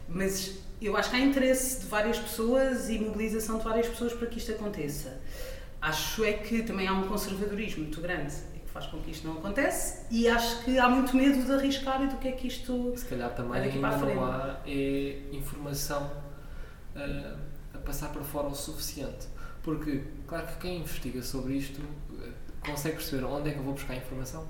[0.10, 4.26] Mas eu acho que há interesse de várias pessoas e mobilização de várias pessoas para
[4.28, 5.22] que isto aconteça.
[5.80, 8.34] Acho é que também há um conservadorismo muito grande
[8.74, 12.08] faz com que isto não acontece e acho que há muito medo de arriscar e
[12.08, 16.12] do que é que isto Se calhar também ainda não há é informação
[16.96, 17.38] uh,
[17.74, 19.28] a passar para fora o suficiente
[19.64, 21.82] porque, claro que quem investiga sobre isto
[22.22, 22.30] eh,
[22.66, 24.46] consegue perceber onde é que eu vou buscar informação,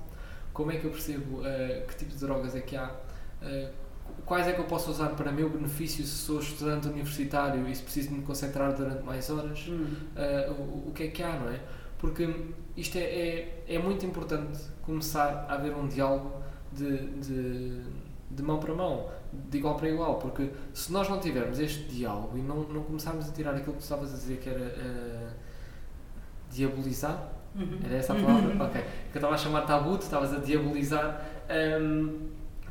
[0.52, 3.68] como é que eu percebo uh, que tipo de drogas é que há, uh,
[4.26, 7.82] quais é que eu posso usar para meu benefício se sou estudante universitário e se
[7.82, 9.86] preciso me concentrar durante mais horas, hum.
[10.16, 11.60] uh, o, o, que é que há, não é?
[12.04, 12.28] Porque
[12.76, 16.32] isto é, é, é, muito importante começar a haver um diálogo
[16.70, 17.82] de, de,
[18.30, 22.36] de mão para mão de igual para igual, porque se nós não tivermos este diálogo
[22.36, 25.30] e não, não começarmos a tirar aquilo que tu estavas a dizer que era uh,
[26.50, 27.78] diabolizar, uhum.
[27.82, 28.54] era essa a palavra?
[28.54, 28.60] Uhum.
[28.60, 32.12] Ok, que eu estava a chamar tabu, tu estavas a diabolizar, um, ehm,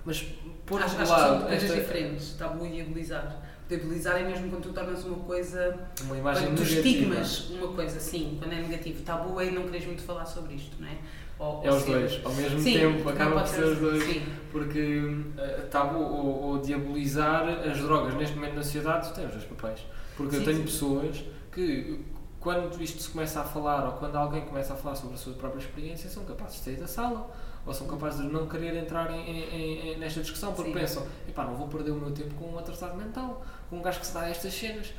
[0.05, 0.21] mas
[0.63, 1.39] por acho, acho lado.
[1.39, 1.81] são coisas esta...
[1.81, 3.41] diferentes, tabu e diabolizar.
[3.77, 5.77] Diabolizar é mesmo quando tu tornas uma coisa.
[6.03, 9.01] Uma imagem quando tu estigmas uma coisa, sim, quando é negativo.
[9.03, 10.97] Tabu é não queres muito falar sobre isto, não é?
[11.39, 14.03] Ou, é os dois, ao mesmo sim, tempo, acaba por ser os dois.
[14.03, 14.23] Sim.
[14.51, 19.45] Porque uh, tabu ou, ou, diabolizar as drogas neste momento na sociedade, tem os dois
[19.45, 19.79] papéis.
[20.15, 20.63] Porque sim, eu tenho sim.
[20.63, 21.99] pessoas que,
[22.39, 25.33] quando isto se começa a falar, ou quando alguém começa a falar sobre a sua
[25.33, 27.29] própria experiência, são capazes de sair da sala,
[27.65, 31.45] ou são capazes de não querer entrar em, em, em, nesta discussão, porque pensam, epá,
[31.45, 34.21] não vou perder o meu tempo com um atrasado mental, um gajo que se dá
[34.21, 34.93] a estas cenas.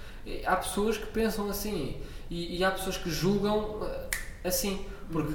[0.47, 4.09] Há pessoas que pensam assim, e, e há pessoas que julgam uh,
[4.43, 5.35] assim, porque.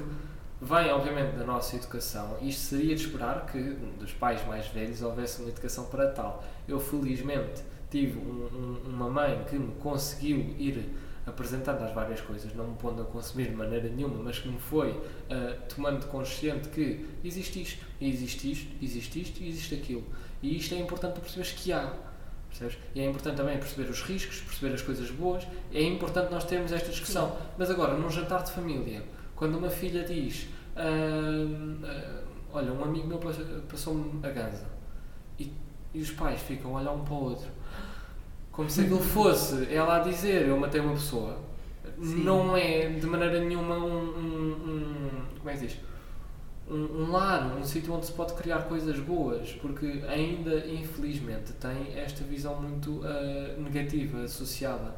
[0.62, 3.58] Vem obviamente da nossa educação isto seria de esperar que
[3.98, 6.44] dos pais mais velhos houvesse uma educação para tal.
[6.68, 8.46] Eu felizmente tive um,
[8.86, 10.86] um, uma mãe que me conseguiu ir
[11.26, 14.58] apresentando as várias coisas, não me pondo a consumir de maneira nenhuma, mas que me
[14.58, 15.02] foi uh,
[15.74, 20.04] tomando consciente que existe isto, existe isto, existe isto e existe aquilo.
[20.42, 21.92] E isto é importante para perceberes que há.
[22.50, 22.78] Percebes?
[22.94, 25.46] E é importante também perceber os riscos, perceber as coisas boas.
[25.72, 27.30] É importante nós termos esta discussão.
[27.30, 27.36] Sim.
[27.56, 29.02] Mas agora, num jantar de família,
[29.34, 33.20] quando uma filha diz: uh, uh, Olha, um amigo meu
[33.68, 34.66] passou-me a ganza,
[35.38, 35.52] e,
[35.94, 37.48] e os pais ficam a olhar um para o outro,
[38.50, 41.38] como se aquilo fosse ela a dizer: Eu matei uma pessoa.
[42.02, 42.24] Sim.
[42.24, 44.02] Não é de maneira nenhuma um.
[44.02, 45.76] um, um como é que diz?
[46.70, 51.98] Um, um lar, um sítio onde se pode criar coisas boas, porque ainda, infelizmente, tem
[51.98, 54.94] esta visão muito uh, negativa associada.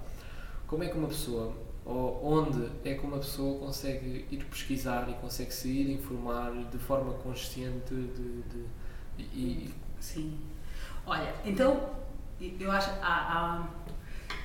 [0.66, 1.54] Como é que uma pessoa
[1.84, 6.78] ou onde é que uma pessoa consegue ir pesquisar e consegue se ir informar de
[6.78, 8.64] forma consciente de, de,
[9.16, 10.38] de e sim
[11.04, 11.90] olha então
[12.40, 13.68] eu acho há, há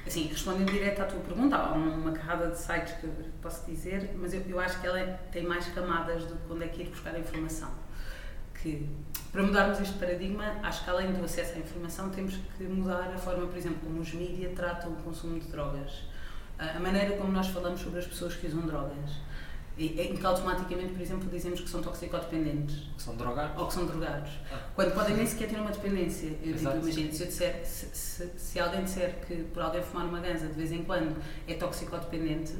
[0.07, 4.11] assim respondendo direto à tua pergunta há uma carrada de sites que eu posso dizer
[4.15, 6.89] mas eu, eu acho que ela tem mais camadas do que onde é que ir
[6.89, 7.69] buscar a informação
[8.61, 8.89] que
[9.31, 13.17] para mudarmos este paradigma, acho que além do acesso à informação, temos que mudar a
[13.17, 15.91] forma, por exemplo, como os mídias tratam o consumo de drogas
[16.57, 19.11] a maneira como nós falamos sobre as pessoas que usam drogas.
[19.79, 22.87] Em que automaticamente, por exemplo, dizemos que são toxicodependentes.
[22.95, 23.61] Que são drogados.
[23.61, 24.31] Ou que são drogados.
[24.51, 24.59] Ah.
[24.73, 26.29] Quando podem nem sequer ter uma dependência.
[26.43, 30.07] Eu digo, imagina, se, eu disser, se, se, se, alguém disser que por alguém fumar
[30.07, 31.15] uma ganza de vez em quando
[31.47, 32.55] é toxicodependente,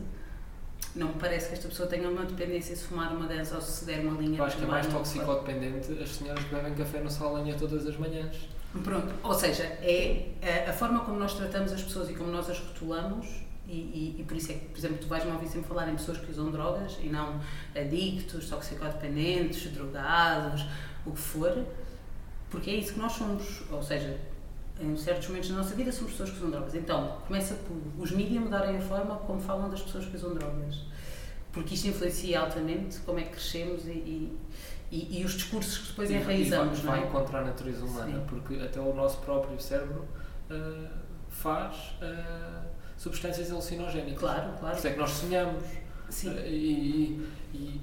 [0.96, 3.84] não me parece que esta pessoa tenha uma dependência se fumar uma ganza ou se
[3.86, 4.38] der uma linha.
[4.38, 7.98] Eu acho que é mais toxicodependente as senhoras que bebem café no salanha todas as
[7.98, 8.48] manhãs.
[8.84, 10.34] Pronto, ou seja, é
[10.68, 14.16] a, a forma como nós tratamos as pessoas e como nós as rotulamos e, e,
[14.20, 16.32] e, por isso é que, por exemplo, tu vais-me ouvir sempre falar em pessoas que
[16.32, 17.40] usam drogas e não
[17.76, 20.66] adictos, toxicodependentes, drogados,
[21.06, 21.66] o que for,
[22.50, 23.64] porque é isso que nós somos.
[23.70, 24.18] Ou seja,
[24.80, 26.76] em certos momentos da nossa vida somos pessoas que usam drogas.
[26.76, 30.86] Então, começa por os mídias mudarem a forma como falam das pessoas que usam drogas.
[31.52, 34.38] Porque isto influencia altamente como é que crescemos e,
[34.92, 37.04] e, e, os discursos que depois enraizamos, e não vai, é?
[37.04, 38.26] vai contra a natureza humana, Sim.
[38.28, 40.06] porque até o nosso próprio cérebro
[40.50, 40.90] ah,
[41.28, 42.64] faz ah,
[42.98, 44.20] substâncias alucinogénicas.
[44.20, 44.78] Claro, Por claro.
[44.78, 45.64] isso é que nós sonhamos.
[46.10, 46.36] Sim.
[46.38, 47.22] Ah, e,
[47.54, 47.82] e- e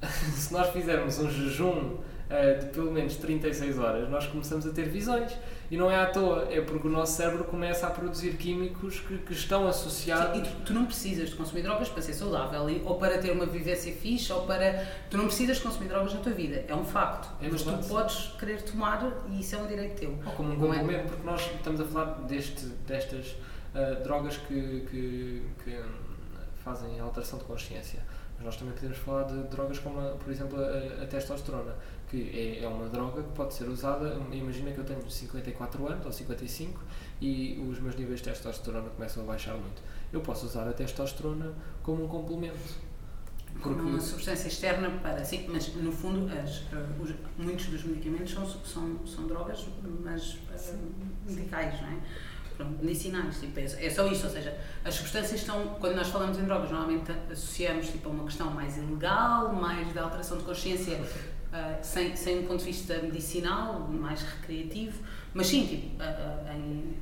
[0.06, 1.96] se nós fizermos um jejum
[2.30, 5.32] ah, de pelo menos 36 horas, nós começamos a ter visões.
[5.70, 9.18] E não é à toa, é porque o nosso cérebro começa a produzir químicos que,
[9.18, 10.36] que estão associados.
[10.36, 13.18] Sim, e tu, tu não precisas de consumir drogas para ser saudável e- ou para
[13.18, 14.84] ter uma vivência fixe ou para.
[15.08, 17.28] Tu não precisas de consumir drogas na tua vida, é um facto.
[17.40, 17.88] É mas tu verdade.
[17.88, 20.18] podes querer tomar e isso é um direito teu.
[20.26, 20.78] Ou como um é?
[20.78, 23.36] complemento, porque nós estamos a falar deste, destas
[23.74, 25.80] ah, drogas que, que, que,
[26.62, 28.00] fazem alteração de consciência.
[28.36, 31.74] Mas nós também podemos falar de drogas como, a, por exemplo, a, a testosterona,
[32.08, 32.30] que
[32.60, 34.16] é, é uma droga que pode ser usada.
[34.32, 36.80] Imagina que eu tenho 54 anos ou 55
[37.20, 39.82] e os meus níveis de testosterona começam a baixar muito.
[40.12, 41.52] Eu posso usar a testosterona
[41.82, 42.58] como um complemento.
[43.62, 45.24] Como Porque- uma substância externa para.
[45.24, 49.66] Sim, mas no fundo, as, eh, os- muitos dos medicamentos são, são, são drogas,
[50.04, 50.74] mas eh,
[51.26, 51.96] medicais, não é?
[52.60, 56.36] Pronto, medicinais, tipo, é, é só isto, ou seja, as substâncias estão, quando nós falamos
[56.38, 61.00] em drogas, normalmente associamos tipo, a uma questão mais ilegal, mais de alteração de consciência,
[61.54, 64.98] eh, sem, sem um ponto de vista medicinal, mais recreativo,
[65.32, 66.04] mas sim, tipo, eh,
[66.48, 66.98] eh, em,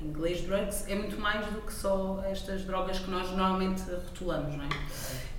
[0.00, 4.56] em inglês, drugs é muito mais do que só estas drogas que nós normalmente rotulamos,
[4.56, 4.68] não é?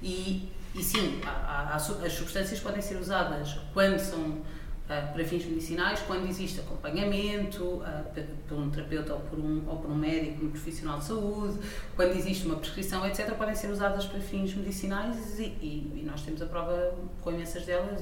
[0.04, 4.44] E, e sim, há- há- as substâncias podem ser usadas quando são
[4.88, 8.04] para fins medicinais, quando existe acompanhamento ah,
[8.48, 11.58] por um terapeuta ou por um, ou por um médico, um profissional de saúde,
[11.96, 16.22] quando existe uma prescrição, etc., podem ser usadas para fins medicinais e, e- e nós
[16.22, 18.02] temos a prova com imensas delas.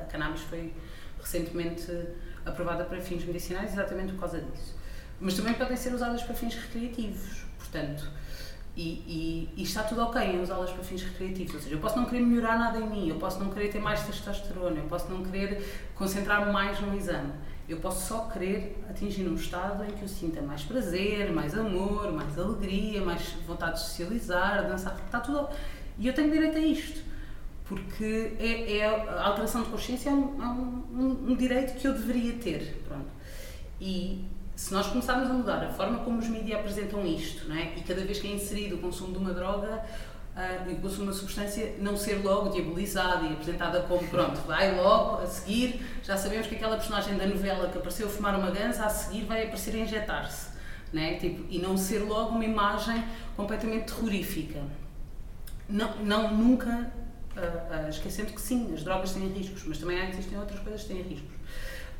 [0.00, 0.72] A cannabis foi
[1.20, 1.90] recentemente
[2.46, 4.74] aprovada para fins medicinais exatamente por causa disso.
[5.20, 8.08] Mas também podem ser usadas para fins recreativos, portanto.
[8.76, 11.54] E, e- e está tudo ok em usá-las para fins recreativos.
[11.54, 13.80] Ou seja, eu posso não querer melhorar nada em mim, eu posso não querer ter
[13.80, 17.32] mais testosterona, eu posso não querer concentrar-me mais no exame.
[17.68, 22.10] Eu posso só querer atingir um estado em que eu sinta mais prazer, mais amor,
[22.12, 24.96] mais alegria, mais vontade de socializar, dançar.
[25.04, 25.48] Está tudo.
[25.98, 27.10] E eu tenho direito a isto.
[27.66, 31.92] Porque é, é a alteração de consciência é, um, é um- um- direito que eu
[31.92, 32.82] deveria ter.
[32.88, 33.06] Pronto.
[33.80, 34.24] E
[34.60, 37.72] se nós começarmos a mudar a forma como os mídias apresentam isto, não é?
[37.76, 39.82] e cada vez que é inserido o consumo de uma droga,
[40.68, 44.76] e o consumo de uma substância, não ser logo diabolizada e apresentada como, pronto, vai
[44.76, 48.50] logo, a seguir, já sabemos que aquela personagem da novela que apareceu a fumar uma
[48.50, 50.50] ganza, a seguir vai aparecer a injetar-se.
[50.92, 51.14] Não é?
[51.14, 53.02] tipo, e não ser logo uma imagem
[53.36, 54.60] completamente terrorífica.
[55.68, 56.92] Não, não nunca
[57.34, 60.88] ah, ah, esquecendo que sim, as drogas têm riscos, mas também existem outras coisas que
[60.88, 61.39] têm riscos.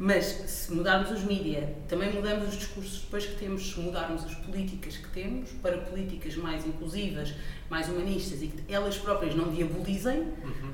[0.03, 4.35] Mas se mudarmos os mídias, também mudamos os discursos depois que temos, se mudarmos as
[4.35, 7.35] políticas que temos para políticas mais inclusivas,
[7.69, 10.73] mais humanistas e que elas próprias não diabolizem, Uhum.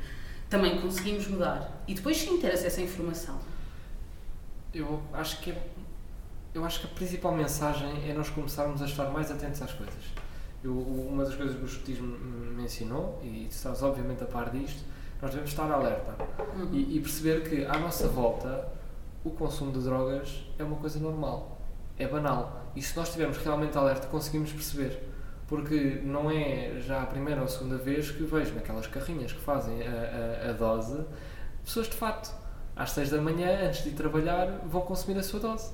[0.49, 1.83] também conseguimos mudar.
[1.89, 3.37] E depois sim ter acesso à informação.
[4.73, 5.67] Eu acho que é-
[6.55, 10.05] eu acho que a principal mensagem é nós começarmos a estar mais atentos às coisas.
[10.63, 14.51] Eu, uma das coisas que o escutismo me ensinou, e tu estás obviamente a par
[14.51, 14.85] disto,
[15.21, 16.15] nós devemos estar alerta
[16.57, 16.69] Uhum.
[16.73, 18.76] e, e perceber que à nossa volta
[19.27, 21.61] o consumo de drogas é uma coisa normal,
[21.99, 22.71] é banal.
[22.77, 25.03] E se nós estivermos realmente alerta, conseguimos perceber.
[25.49, 29.41] Porque não é já a primeira ou a segunda vez que vejo naquelas carrinhas que
[29.41, 31.05] fazem a, a, a dose
[31.65, 32.33] pessoas de fato,
[32.77, 35.73] às 6 da manhã, antes de ir trabalhar, vão consumir a sua dose.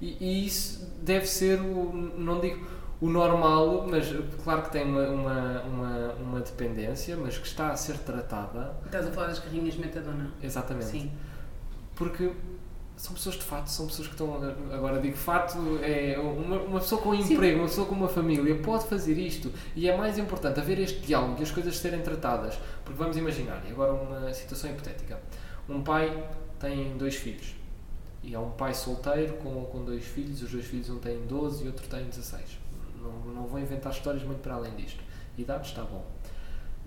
[0.00, 2.64] E, e isso deve ser o, não digo
[3.00, 4.06] o normal, mas
[4.44, 8.76] claro que tem uma, uma, uma, uma dependência, mas que está a ser tratada.
[8.86, 10.30] Estás a falar das carrinhas metadona?
[10.40, 10.86] Exatamente.
[10.86, 11.12] Sim.
[11.96, 12.32] Porque
[13.02, 14.32] são pessoas de fato, são pessoas que estão.
[14.72, 17.34] Agora digo fato, é uma, uma pessoa com Sim.
[17.34, 19.52] emprego, uma pessoa com uma família pode fazer isto.
[19.74, 22.56] E é mais importante haver este diálogo e as coisas serem tratadas.
[22.84, 25.20] Porque vamos imaginar, e agora uma situação hipotética:
[25.68, 26.16] um pai
[26.60, 27.56] tem dois filhos.
[28.22, 31.64] E é um pai solteiro com, com dois filhos, os dois filhos um tem 12
[31.64, 32.56] e outro tem 16.
[33.02, 35.02] Não, não vou inventar histórias muito para além disto.
[35.36, 36.06] Idade está bom.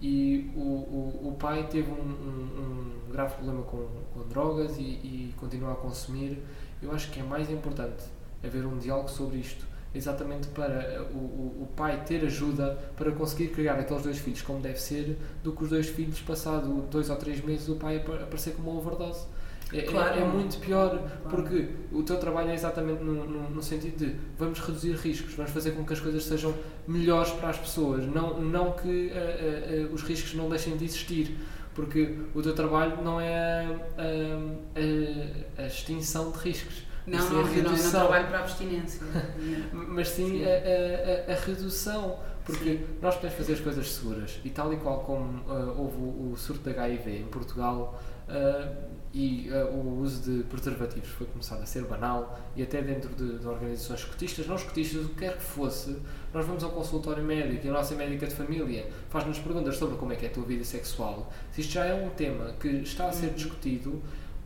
[0.02, 2.62] E o, o, o pai teve um, um,
[3.08, 6.44] um grave problema com, com drogas e, e continua a consumir.
[6.82, 8.04] Eu acho que é mais importante
[8.44, 13.48] haver um diálogo sobre isto, exatamente para o, o, o pai ter ajuda para conseguir
[13.48, 17.16] criar aqueles dois filhos como deve ser, do que os dois filhos, passado dois ou
[17.16, 19.26] três meses, o pai apa- aparecer com uma overdose.
[19.74, 20.20] É, é- Claro.
[20.20, 21.10] é muito pior, Claro.
[21.30, 25.52] porque o teu trabalho é exatamente no, no, no sentido de vamos reduzir riscos, vamos
[25.52, 26.54] fazer com que as coisas sejam
[26.88, 31.36] melhores para as pessoas, não, não que eh, eh, os riscos não deixem de existir,
[31.74, 33.66] porque o teu trabalho não é
[33.98, 38.38] a, a- a extinção de riscos, Não, sim não, a eu não, não trabalho para
[38.38, 39.02] a abstinência.
[39.74, 40.44] mas sim Sim.
[40.46, 45.00] a, a- a- redução, porque nós podemos fazer as coisas seguras e tal e qual
[45.00, 48.00] como ah, houve o, o surto de HIV em Portugal
[48.30, 53.16] uh, e uh, o uso de preservativos foi começado a ser banal e até dentro
[53.16, 55.96] de, de organizações escotistas, não escotistas, o que quer que fosse,
[56.34, 60.12] nós vamos ao consultório médico e a nossa médica de família faz-nos perguntas sobre como
[60.12, 61.32] é que é a tua vida sexual.
[61.54, 63.34] Se isto já é um tema que está a ser uhum.
[63.36, 64.04] discutido,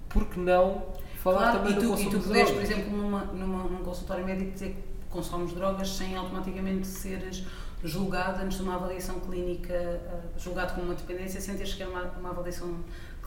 [0.07, 0.83] por que não
[1.15, 3.83] falar claro, também tu, do consumo e tu de podes, por exemplo, numa, numa, num
[3.83, 7.43] consultório médico dizer que consomes drogas sem automaticamente seres
[7.83, 12.03] julgado antes de uma avaliação clínica, uh, julgado com uma dependência, sem ter sequer uma,
[12.19, 12.79] uma avaliação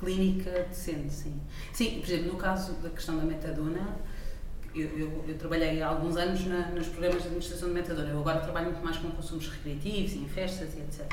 [0.03, 1.41] clínica decente, sim.
[1.73, 3.97] Sim, por exemplo, no caso da questão da metadona,
[4.75, 8.09] eu, eu, eu trabalhei há alguns anos na, nos programas de administração de metadona.
[8.09, 11.07] Eu agora trabalho muito mais com consumos recreativos, em festas e etc.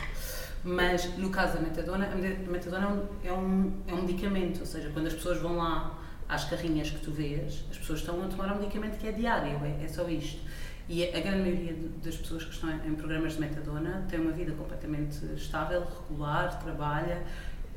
[0.64, 2.16] Mas no caso da metadona, a
[2.52, 5.98] metadona é um, é um medicamento, ou seja, quando as pessoas vão lá
[6.28, 9.60] às carrinhas que tu vês, as pessoas estão a tomar um medicamento que é diário,
[9.64, 10.42] é, é só isto.
[10.88, 14.52] E a grande maioria das pessoas que estão em programas de metadona têm uma vida
[14.54, 17.24] completamente estável, regular, trabalha,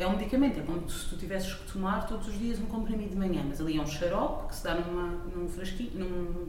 [0.03, 3.11] é um medicamento, é como se tu tivesses que tomar todos os dias um comprimido
[3.11, 6.47] de manhã, mas ali é um xarope que se dá numa, num frasquinho, num,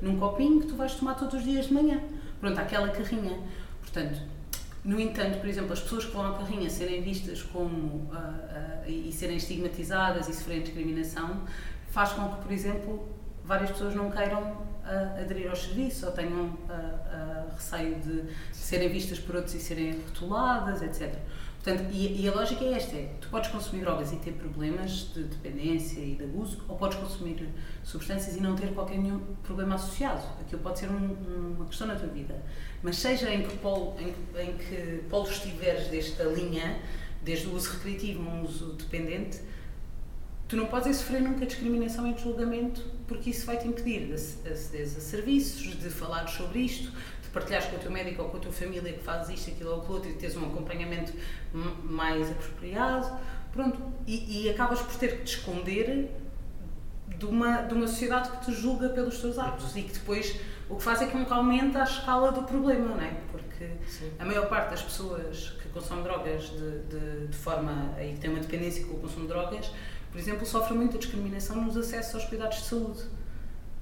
[0.00, 2.00] num copinho que tu vais tomar todos os dias de manhã.
[2.40, 3.38] Pronto, aquela carrinha.
[3.80, 4.20] Portanto,
[4.84, 8.90] no entanto, por exemplo, as pessoas que vão à carrinha serem vistas como uh, uh,
[8.90, 11.42] e serem estigmatizadas e sofrerem discriminação
[11.90, 13.08] faz com que, por exemplo,
[13.44, 16.56] várias pessoas não queiram uh, aderir aos serviços ou tenham
[17.54, 21.14] receio de serem vistas por outros e serem rotuladas, etc.
[21.62, 25.12] Portanto, e, e, a lógica é esta: é, tu podes consumir drogas e ter problemas
[25.14, 27.48] de dependência e de abuso, ou podes consumir
[27.84, 30.26] substâncias e não ter qualquer nenhum problema associado.
[30.40, 32.42] Aquilo pode ser um, uma questão na tua vida.
[32.82, 34.08] Mas seja em que polo, em,
[34.42, 36.80] em que polo estiveres desta linha,
[37.22, 39.40] desde o uso recreativo um uso dependente,
[40.48, 44.82] tu não podes sofrer nunca discriminação e julgamento, porque isso vai te impedir de aceder
[44.82, 46.92] a serviços, de falar sobre isto,
[47.32, 49.78] partilhares com o teu médico ou com a tua família que fazes isto, aquilo ou
[49.78, 51.12] aquilo outro e teres um acompanhamento
[51.84, 53.18] mais apropriado.
[53.52, 56.10] Pronto, e, e acabas por ter que te esconder
[57.18, 60.76] de uma, de uma sociedade que te julga pelos teus atos e que depois o
[60.76, 63.14] que faz é que nunca aumenta a escala do problema, não é?
[63.30, 64.10] Porque Sim.
[64.18, 68.30] a maior parte das pessoas que consomem drogas de, de, de forma e que têm
[68.30, 69.70] uma dependência com o consumo de drogas,
[70.10, 73.02] por exemplo, sofrem muita discriminação nos acessos aos cuidados de saúde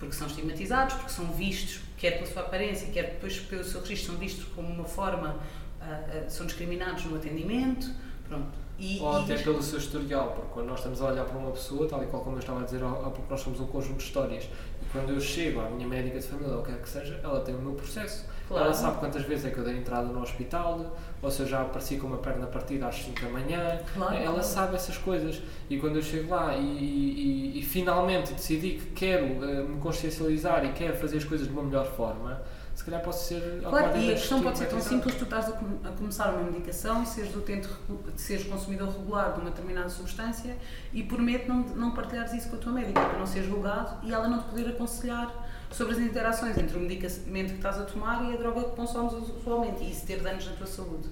[0.01, 4.13] porque são estigmatizados, porque são vistos, quer pela sua aparência, quer depois pelo seu registro,
[4.13, 5.37] são vistos como uma forma,
[5.81, 7.89] uh, uh, são discriminados no atendimento,
[8.27, 8.59] pronto.
[8.79, 11.87] E, Ou até pelo seu historial, porque quando nós estamos a olhar para uma pessoa,
[11.87, 14.05] tal e qual como eu estava a dizer há pouco, nós somos um conjunto de
[14.05, 14.45] histórias.
[14.45, 17.21] E quando eu chego à minha médica de família, ou o que quer que seja,
[17.23, 18.25] ela tem o meu processo.
[18.51, 18.65] Claro.
[18.65, 21.63] Ela sabe quantas vezes é que eu dei entrada no hospital, ou se eu já
[21.63, 23.81] apareci com uma perna partida às 5 da manhã.
[23.95, 25.41] Claro, ela sabe essas coisas.
[25.69, 30.65] E quando eu chego lá e, e, e finalmente decidi que quero uh, me consciencializar
[30.65, 32.43] e quero fazer as coisas de uma melhor forma,
[32.75, 35.53] se calhar posso ser Claro, e a questão pode ser tão simples, tu estás a,
[35.53, 37.69] a, começar uma medicação, seres utente,
[38.17, 40.57] seres consumidor regular de uma determinada substância
[40.93, 44.05] e por medo não, não partilhares isso com a tua médica, para não seres julgado
[44.05, 45.33] e ela não te poder aconselhar
[45.71, 49.13] sobre as interações entre o medicamento que estás a tomar e a droga que consomes
[49.13, 51.09] usualmente e isso ter danos na tua saúde.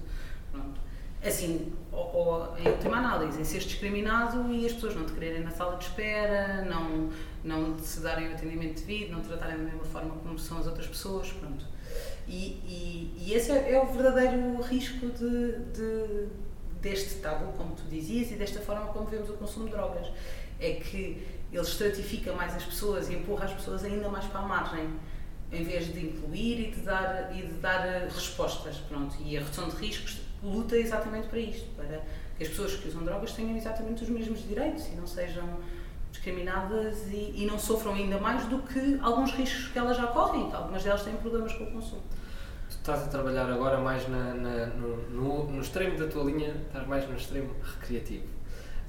[0.51, 0.79] Pronto.
[1.23, 5.43] Assim, ou, ou, em última análise, em seres discriminado e as pessoas não te quererem
[5.43, 7.09] na sala de espera, não,
[7.43, 10.67] não te darem o atendimento devido, não te tratarem da mesma forma como são as
[10.67, 11.65] outras pessoas, pronto.
[12.27, 16.27] E, e, e esse é, é, o verdadeiro risco de, de,
[16.81, 20.07] deste tabu, como tu dizias, e desta forma como vemos o consumo de drogas.
[20.59, 24.43] É que ele estratifica mais as pessoas e empurra as pessoas ainda mais para a
[24.43, 24.87] margem,
[25.51, 28.77] em vez de incluir e de dar, e de dar respostas.
[28.87, 29.15] Pronto.
[29.21, 32.01] E a redução de riscos luta exatamente para isto, para
[32.37, 35.59] que as pessoas que usam drogas tenham exatamente os mesmos direitos e não sejam
[36.11, 40.51] discriminadas e, e não sofram ainda mais do que alguns riscos que elas já correm,
[40.53, 42.01] algumas delas têm problemas com o consumo.
[42.69, 46.53] Tu estás a trabalhar agora mais na, na, no, no, no extremo da tua linha,
[46.67, 48.38] estás mais no extremo recreativo.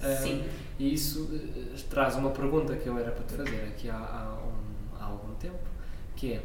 [0.00, 0.40] Sim.
[0.40, 0.44] Um,
[0.78, 4.38] e isso uh, traz uma pergunta que eu era para te fazer aqui há, há,
[4.44, 5.58] um, há algum tempo,
[6.16, 6.42] que é,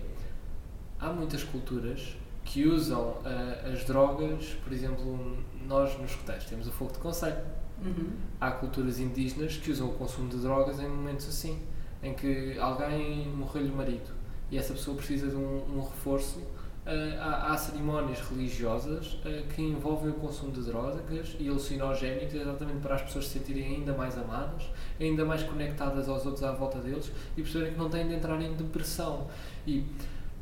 [1.00, 5.38] há muitas culturas que usam uh, as drogas, por exemplo,
[5.68, 7.42] nós nos coteiros temos o fogo de conselho.
[7.84, 8.12] Uhum.
[8.40, 11.60] Há culturas indígenas que usam o consumo de drogas em momentos assim,
[12.04, 14.14] em que alguém morreu-lhe o marido
[14.52, 16.42] e essa pessoa precisa de um, um reforço.
[16.86, 22.78] Uh, há, há, cerimónias religiosas uh, que envolvem o consumo de drogas e alucinogénicos exatamente
[22.78, 24.70] para as pessoas se sentirem ainda mais amadas,
[25.02, 28.40] ainda mais conectadas aos outros à volta deles e perceberem que não têm de entrar
[28.40, 29.26] em depressão.
[29.66, 29.84] E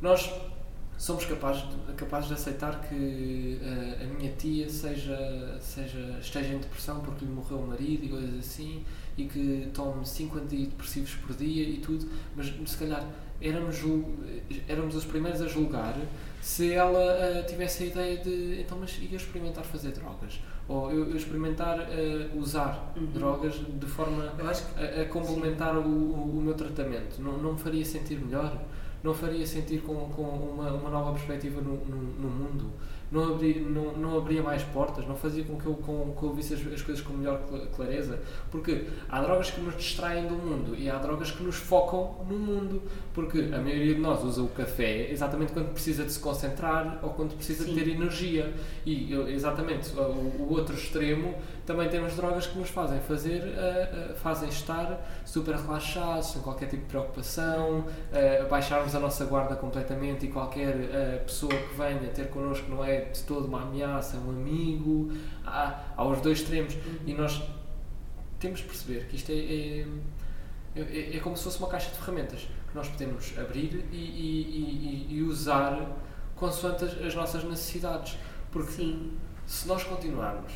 [0.01, 0.33] nós
[0.97, 6.59] somos capazes de, capazes de aceitar que uh, a minha tia seja, seja, esteja em
[6.59, 8.83] depressão porque lhe morreu o marido e coisas assim,
[9.17, 13.05] e que tome 5 antidepressivos por dia e tudo, mas se calhar
[13.43, 13.81] éramos,
[14.67, 15.95] éramos os primeiros a julgar
[16.41, 21.09] se ela uh, tivesse a ideia de então, mas ia experimentar fazer drogas ou eu,
[21.09, 23.05] eu experimentar uh, usar uhum.
[23.07, 27.21] drogas de forma a, a, complementar o, o, o, meu tratamento.
[27.21, 28.57] Não, não me faria sentir melhor?
[29.03, 32.71] Não faria sentir com, com uma, uma nova perspectiva no, no, no mundo?
[33.13, 36.33] Não abria, não, não abria mais portas, não fazia com que eu, com, que eu
[36.33, 37.39] visse as, as, coisas com melhor
[37.75, 38.19] clareza.
[38.49, 42.39] Porque há drogas que nos distraem do mundo e há drogas que nos focam no
[42.39, 42.81] mundo.
[43.13, 47.11] Porque a maioria de nós usa o café exatamente quando precisa de se concentrar ou
[47.11, 47.75] quando precisa Sim.
[47.75, 48.51] de ter energia.
[48.83, 51.35] E exatamente o, o, outro extremo
[51.65, 56.67] também temos drogas que nos fazem fazer, uh, uh, fazem estar super relaxados, sem qualquer
[56.67, 62.29] tipo de preocupação, uh, baixarmos a nossa guarda completamente e qualquer pessoa que venha ter
[62.29, 65.11] connosco não é de todo uma ameaça, é um amigo,
[65.45, 66.73] há, há os dois extremos.
[66.75, 66.99] Uhum.
[67.05, 67.41] E nós
[68.39, 69.85] temos de perceber que isto é, é,
[70.75, 75.07] é, é, como se fosse uma caixa de ferramentas que nós podemos abrir e, e,
[75.09, 75.79] e, e usar
[76.35, 78.17] consoante as, as, nossas necessidades.
[78.51, 79.13] Porque Sim.
[79.45, 80.51] se nós continuarmos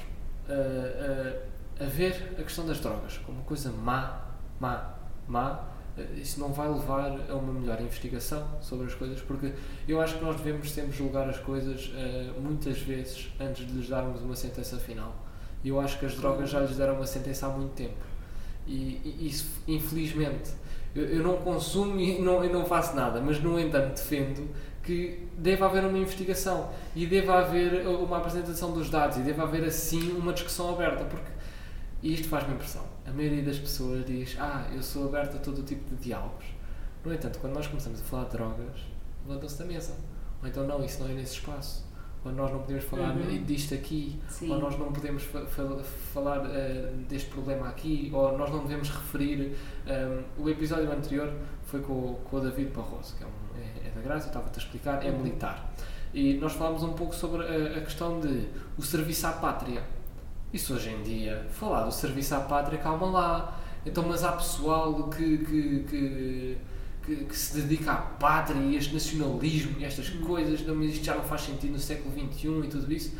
[0.50, 4.22] a, a, ver a questão das drogas como uma coisa má,
[4.60, 4.96] má,
[5.28, 5.66] má,
[5.98, 9.54] eh, isso não vai levar a uma melhor investigação sobre as coisas, porque
[9.88, 13.90] eu acho que nós devemos sempre julgar as coisas uh, muitas vezes antes de lhes
[13.90, 15.16] darmos uma sentença final.
[15.64, 18.06] E eu acho que as drogas já lhes deram uma sentença há muito tempo.
[18.66, 20.52] E, e isso, infelizmente,
[20.96, 24.50] eu, eu, não consumo e não, eu não faço nada, mas no entanto defendo
[24.88, 29.64] que deve haver uma investigação e deve haver uma apresentação dos dados e deve haver
[29.66, 31.32] assim uma discussão aberta, porque
[32.02, 35.96] isto faz-me impressão a maioria das pessoas diz: Ah, eu sou aberto a todo tipo
[35.96, 36.46] de diálogos.
[37.04, 38.82] No entanto, quando nós começamos a falar de drogas,
[39.26, 39.96] levantam-se da mesa.
[40.42, 41.87] Ou então, não, isso não é nesse espaço.
[42.28, 43.44] Ou nós não podemos falar uhum.
[43.44, 44.20] disto aqui.
[44.30, 44.52] Sim.
[44.52, 45.64] Ou nós não podemos fa fa
[46.14, 48.12] falar uh, deste problema aqui.
[48.14, 49.56] Ou nós não devemos referir.
[49.86, 51.34] Um, ehm, o episódio anterior
[51.66, 54.62] foi com, com o David Barroso, que é, um, é, é da Graça, estava-te a
[54.62, 55.18] explicar, é uhum.
[55.20, 55.74] militar.
[56.14, 58.48] E nós falámos um pouco sobre a, a questão de
[58.78, 59.84] o serviço à pátria
[60.54, 63.60] isso hoje em dia, falar do serviço à pátria, calma lá.
[63.86, 66.58] Então, mas há pessoal que, que, que,
[67.08, 70.22] que, que se dedica à pátria e este nacionalismo e estas hum.
[70.22, 73.16] coisas, não, isto já não faz sentido no século XXI e tudo isso.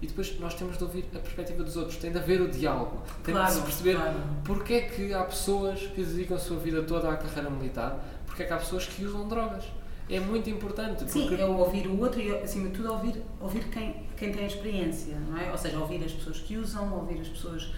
[0.00, 3.02] E depois nós temos de ouvir a perspectiva dos outros, tem de haver o diálogo,
[3.22, 4.14] tem claro, de se perceber claro.
[4.44, 8.42] porque é que há pessoas que dedicam a sua vida toda à carreira militar, porque
[8.42, 9.64] é que há pessoas que usam drogas
[10.10, 11.10] é muito importante.
[11.10, 15.16] Sim, é ouvir o outro e, acima de tudo, ouvir, ouvir quem, quem tem experiência,
[15.28, 15.50] não é?
[15.50, 17.72] Ou seja, ouvir as pessoas que usam, ouvir as pessoas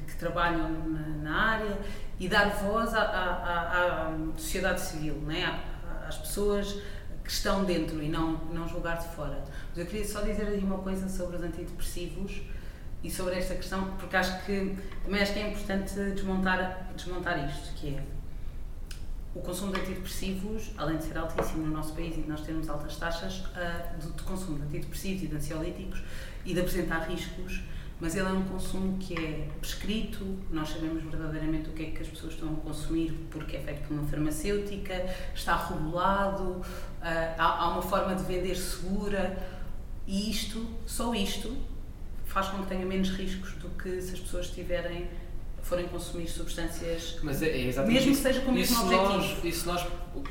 [0.00, 1.78] que, que trabalham na, na, área
[2.18, 5.44] e dar voz à, à, à sociedade civil, não é?
[6.06, 6.80] às pessoas
[7.24, 9.42] que estão dentro e não, não julgar de fora.
[9.70, 12.42] Mas eu queria só dizer aí uma coisa sobre os antidepressivos
[13.02, 17.74] e sobre esta questão, porque acho que também acho que é importante desmontar, desmontar isto,
[17.74, 18.02] que é
[19.36, 22.70] o consumo de antidepressivos, além de ser altíssimo no nosso país e de nós termos
[22.70, 26.02] altas taxas uh, de, de, consumo de antidepressivos e de ansiolíticos
[26.44, 27.60] e de apresentar riscos,
[28.00, 32.02] mas ele é um consumo que é prescrito, nós sabemos verdadeiramente o que é que
[32.02, 36.60] as pessoas estão a consumir porque é feito por uma farmacêutica, está regulado,
[37.00, 39.36] há, há uma forma de vender segura
[40.06, 41.56] e isto, só isto,
[42.26, 45.08] faz com que tenha menos riscos do que se as pessoas tiverem
[45.66, 49.08] forem consumir substâncias, Mas é, é mesmo que seja com o mesmo objetivo.
[49.08, 49.86] Nós, e se nós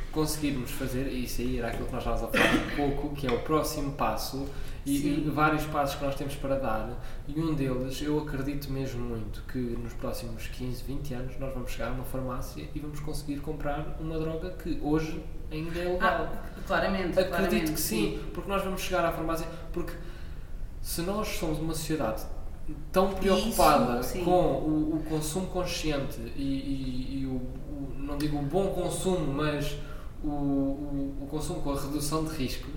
[0.10, 3.28] conseguirmos fazer, e isso aí era aquilo que nós estávamos a falar um pouco, que
[3.28, 4.48] é o próximo passo,
[4.86, 6.90] e, e, vários passos que nós temos para dar,
[7.28, 11.72] e um deles, eu acredito mesmo muito que nos próximos 15, 20 anos nós vamos
[11.72, 15.22] chegar a uma farmácia e vamos conseguir comprar uma droga que hoje
[15.52, 16.00] ainda é legal.
[16.02, 17.20] Ah, claramente.
[17.20, 19.94] Acredito claramente, que sim, sim, porque nós vamos chegar à farmácia, porque
[20.82, 22.24] se nós somos uma sociedade
[22.92, 28.38] tão preocupada Isso, com o, o, consumo consciente e, e, e o, o, não digo
[28.38, 29.76] o bom consumo, mas
[30.24, 30.30] o,
[31.22, 32.74] o, consumo com a redução de riscos,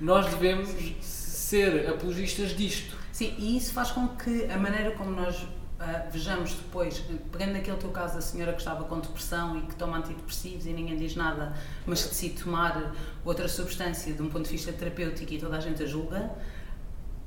[0.00, 0.68] nós devemos
[1.00, 2.96] ser apologistas disto.
[3.12, 7.02] Sim, e isso faz com que a maneira como nós uh, vejamos depois,
[7.32, 10.72] pegando naquele teu caso da senhora que estava com depressão e que toma antidepressivos e
[10.72, 11.52] ninguém diz nada,
[11.84, 12.94] mas que decide tomar
[13.24, 16.30] outra substância de um ponto de vista terapêutico e toda a gente a julga,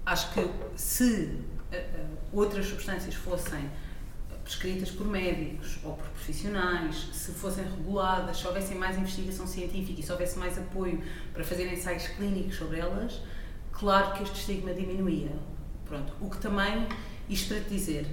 [0.06, 1.44] acho que se
[2.32, 3.70] outras substâncias fossem
[4.44, 10.04] prescritas por médicos ou por profissionais, se fossem reguladas, se houvesse mais investigação científica e
[10.04, 11.02] se houvesse mais apoio
[11.34, 13.22] para fazer ensaios clínicos sobre elas,
[13.72, 15.32] claro que este estigma diminuía.
[15.86, 16.14] Pronto.
[16.20, 16.88] O que também,
[17.30, 18.06] isto para te dizer,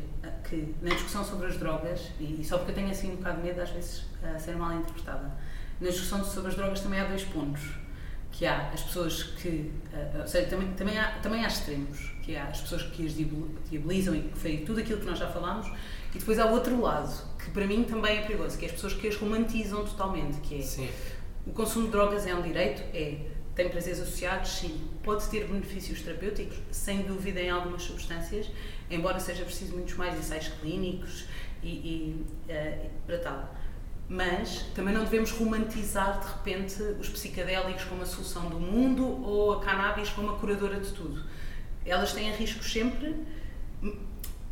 [0.49, 3.49] que na discussão sobre as drogas, e só porque eu tenho assim um bocado de
[3.49, 5.31] medo às vezes a ser mal interpretada,
[5.81, 7.61] na discussão sobre as drogas também há dois pontos
[8.33, 12.37] que há as pessoas que, uh, ou seja, também, também, há, também há extremos, que
[12.37, 15.71] há as pessoas que as diabolizam e que foi tudo aquilo que nós já falámos,
[16.15, 18.75] E depois há o outro lado, que para mim também é perigoso, que é as
[18.75, 20.89] pessoas que as romantizam totalmente, que é Sim.
[21.47, 22.83] o consumo de drogas é um direito?
[22.95, 23.19] É.
[23.55, 24.51] Tem prazeres associados?
[24.51, 24.89] Sim.
[25.03, 26.57] Pode ter benefícios terapêuticos?
[26.71, 28.51] Sem dúvida em algumas substâncias,
[28.91, 31.27] embora seja preciso muitos mais ensaios clínicos
[31.63, 33.55] e, e eh, para tal.
[34.09, 39.53] Mas também não devemos romantizar de repente os psicadélicos como a solução do mundo ou
[39.53, 41.23] a cannabis como a curadora de tudo.
[41.85, 43.15] Elas têm riscos sempre.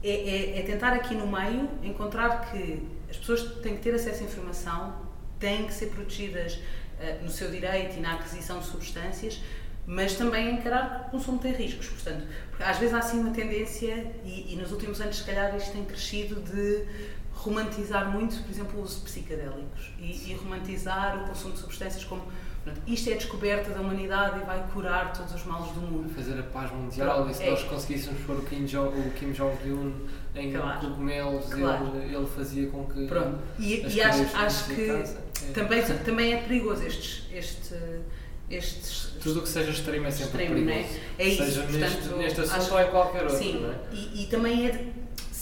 [0.03, 4.22] É, é- é tentar aqui no meio encontrar que as pessoas têm que ter acesso
[4.22, 4.95] à informação,
[5.41, 6.59] têm que ser protegidas
[7.01, 9.41] eh, no seu direito e na aquisição de substâncias,
[9.87, 11.89] mas também encarar que o consumo tem riscos.
[11.89, 15.55] Portanto, porque às vezes há assim uma tendência, e, e nos últimos anos, se calhar,
[15.57, 16.85] isto tem crescido de
[17.33, 22.05] romantizar muito, por exemplo, o uso de psicadélicos e, e romantizar o consumo de substâncias
[22.05, 22.22] como
[22.73, 26.09] pronto, isto é a descoberta da humanidade e vai curar todos os males do mundo.
[26.14, 27.51] Fazer a paz mundial e se É.
[27.51, 28.93] nós conseguíssemos pôr o Kim Jong-
[29.33, 29.93] Jong-un
[30.35, 30.81] em Claro.
[30.81, 31.93] cogumelos, Claro.
[31.97, 33.39] ele, ele fazia com que Pronto.
[33.59, 34.91] E, e acho, acho que.
[34.91, 35.53] É.
[35.55, 37.75] também, também é perigoso estes, este,
[38.51, 40.73] estes Tudo o que seja extremo é sempre extremo, é?
[40.75, 41.01] perigoso.
[41.19, 43.95] É isso, seja portanto, neste, neste assunto acho- ou em qualquer outro, Sim, é?
[43.95, 44.71] e, e também é.
[44.73, 44.99] de-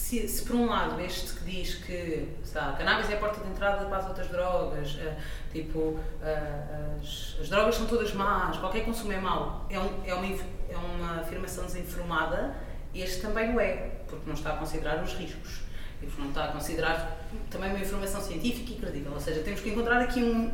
[0.07, 3.51] Se, se por um lado este que diz que a cannabis é a porta de
[3.51, 5.17] entrada para as outras drogas, eh,
[5.53, 10.15] tipo, eh, as, as drogas são todas más, qualquer consumo é mau, é, um, é,
[10.15, 10.27] uma,
[10.69, 12.55] é uma afirmação desinformada,
[12.95, 15.63] este também o é, porque não está a considerar os riscos.
[16.01, 19.13] E não está a considerar também uma informação científica e credível.
[19.13, 20.53] Ou seja, temos que encontrar aqui um,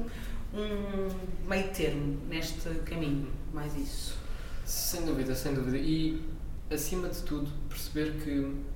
[0.54, 4.16] um meio termo neste caminho, mais isso.
[4.64, 5.76] Sem dúvida, sem dúvida.
[5.76, 6.22] E,
[6.70, 8.71] acima de tudo, perceber que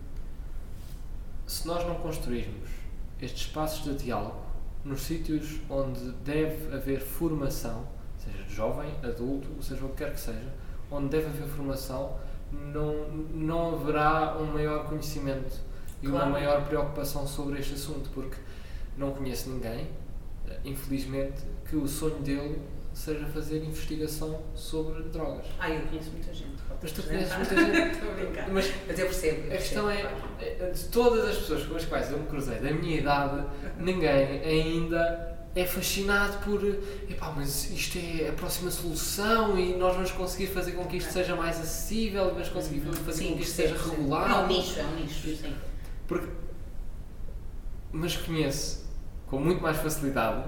[1.46, 2.68] se nós não construirmos
[3.20, 4.40] estes espaços de diálogo
[4.84, 7.86] nos sítios onde deve haver formação,
[8.18, 10.52] seja de jovem, adulto, ou seja o que quer que seja,
[10.90, 12.16] onde deve haver formação,
[12.52, 15.60] não, não haverá um maior conhecimento
[16.02, 16.26] e Claro.
[16.26, 18.36] uma maior preocupação sobre este assunto, porque
[18.96, 19.88] não conheço ninguém,
[20.64, 22.60] infelizmente, que o sonho dele
[22.92, 25.46] seja fazer investigação sobre drogas.
[25.58, 26.55] Ah, eu conheço muita gente.
[26.82, 27.92] Mas tu conheces muita gente.
[27.96, 28.48] Estou a brincar.
[28.50, 29.52] Mas Mas eu percebo.
[29.52, 32.70] a questão é, é, de todas as pessoas com as quais eu me cruzei, da
[32.70, 33.44] minha idade,
[33.78, 36.62] ninguém ainda é fascinado por
[37.10, 41.10] epá, mas isto é a próxima solução e nós vamos conseguir fazer com que isto
[41.10, 43.96] seja mais acessível e vamos conseguir fazer Sim, com que isto seja percebo.
[43.96, 44.34] regulado.
[44.34, 45.56] É um nicho, é um nicho, sim.
[46.06, 46.28] Porque,
[47.90, 48.84] mas conheço
[49.26, 50.46] com muito mais facilidade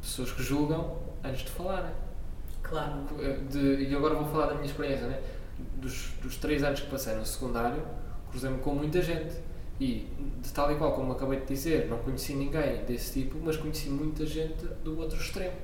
[0.00, 1.90] pessoas que julgam antes de falarem.
[2.62, 3.04] Claro.
[3.50, 5.20] De- e agora vou falar da minha experiência, né?
[5.76, 7.82] dos, dos três anos que passei no secundário,
[8.30, 9.34] cruzei-me com muita gente.
[9.78, 10.06] E,
[10.42, 13.88] de tal e qual como acabei de dizer, não conheci ninguém desse tipo, mas conheci
[13.88, 15.56] muita gente do outro extremo.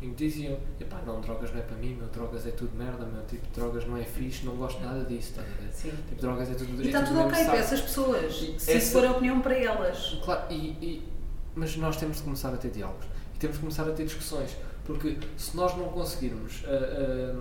[0.00, 3.06] E me diziam: epá, não, drogas não é para mim, meu, drogas é tudo merda,
[3.06, 5.72] meu, tipo, drogas não é fixe, não gosto nada disso, estás a ver?
[5.72, 5.90] Sim.
[6.08, 8.72] Tipo, drogas é tudo E está é tudo mesmo ok para essas pessoas, se essa-
[8.74, 10.18] isso for a opinião para elas.
[10.22, 11.08] Claro, e, e-
[11.54, 14.54] mas nós temos de começar a ter diálogos e temos de começar a ter discussões,
[14.84, 17.36] porque se nós não conseguirmos ah, ah,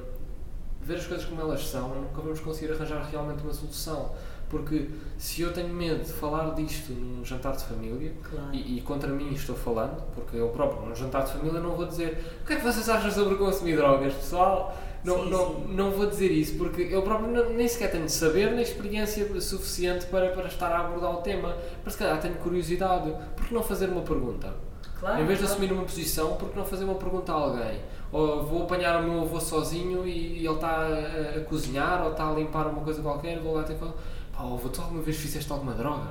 [0.81, 4.11] ver as coisas como elas são, nunca vamos conseguir arranjar realmente uma solução.
[4.49, 8.49] Porque se eu tenho medo de falar disto num jantar de família, Claro.
[8.51, 11.85] e, e contra mim estou falando, porque eu próprio num jantar de família não vou
[11.85, 14.75] dizer o que é que vocês acham sobre consumir drogas, pessoal?
[15.05, 15.67] Não, Sim, não, sim.
[15.73, 20.05] não vou dizer isso, porque eu próprio não- nem sequer tenho saber nem experiência suficiente
[20.07, 21.55] para, para estar a abordar o tema.
[21.85, 24.53] Mas se calhar tenho curiosidade, por que não fazer uma pergunta?
[25.01, 25.21] Claro.
[25.21, 25.59] em vez de claro.
[25.61, 27.81] assumir uma posição, por que não fazer uma pergunta a alguém?
[28.11, 32.11] Ou vou apanhar o meu avô sozinho e, e ele está a, a cozinhar ou
[32.11, 33.93] está a limpar uma coisa qualquer, vou lá ter que falar,
[34.31, 36.07] pá, avô, tu alguma vez fizeste alguma droga?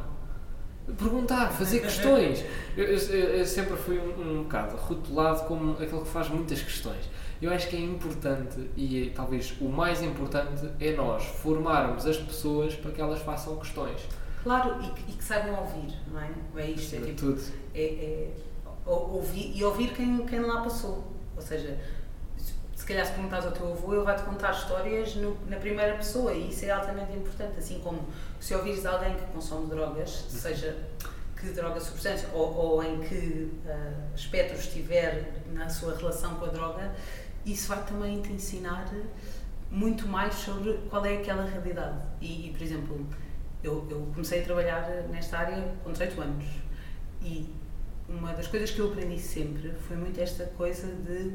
[0.99, 2.45] Perguntar, fazer questões.
[2.76, 2.99] Eu, eu-
[3.38, 7.09] eu- sempre fui um, um bocado rotulado como aquele que faz muitas questões.
[7.41, 12.16] Eu acho que é importante e é, talvez o mais importante é nós formarmos as
[12.16, 14.01] pessoas para que elas façam questões.
[14.43, 16.30] Claro, e que, e que saibam ouvir, não é?
[16.57, 17.16] É isto, é tipo.
[17.20, 17.41] tudo.
[17.74, 18.30] é, é
[18.93, 21.05] ouvir, e ouvir quem, quem lá passou.
[21.36, 21.78] Ou seja,
[22.36, 26.32] se- calhar se perguntares ao teu avô, ele vai-te contar histórias no- na primeira pessoa
[26.32, 27.59] e isso é altamente importante.
[27.59, 28.01] Assim como
[28.41, 30.76] se ouvires alguém que consome drogas, seja
[31.38, 36.49] que droga, substância ou, ou em que ah, aspecto estiver na sua relação com a
[36.49, 36.93] droga,
[37.47, 38.91] isso vai também te ensinar
[39.70, 41.97] muito mais sobre qual é aquela realidade.
[42.20, 43.07] E, e, por exemplo,
[43.62, 46.45] eu, eu comecei a trabalhar nesta área com 18 anos
[47.22, 47.49] e
[48.11, 51.32] uma das coisas que eu aprendi sempre foi muito esta coisa de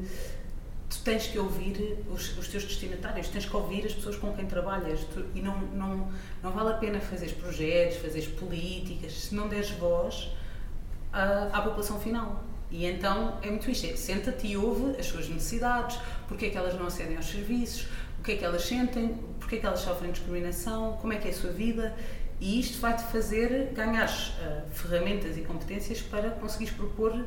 [0.88, 4.46] tu tens que ouvir os, os teus destinatários, tens que ouvir as pessoas com quem
[4.46, 6.08] trabalhas tu- e não, não,
[6.42, 10.30] não vale a pena fazeres projetos, fazeres políticas, se não deres voz
[11.12, 12.44] à, à população final.
[12.70, 15.98] E então é muito isto, é, senta-te e ouve as suas necessidades,
[16.28, 17.86] porque é que elas não acedem aos serviços,
[18.20, 21.28] o que é que elas sentem, porque é que elas sofrem discriminação, como é que
[21.28, 21.94] é a sua vida
[22.40, 27.24] E isto vai-te fazer ganhar uh, ferramentas e competências para conseguires propor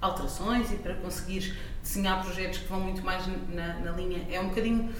[0.00, 4.26] alterações e para conseguires desenhar projetos que vão muito mais na, na linha.
[4.30, 4.90] É um bocadinho.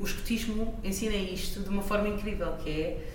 [0.00, 3.06] O escotismo ensina isto de uma forma incrível, que é,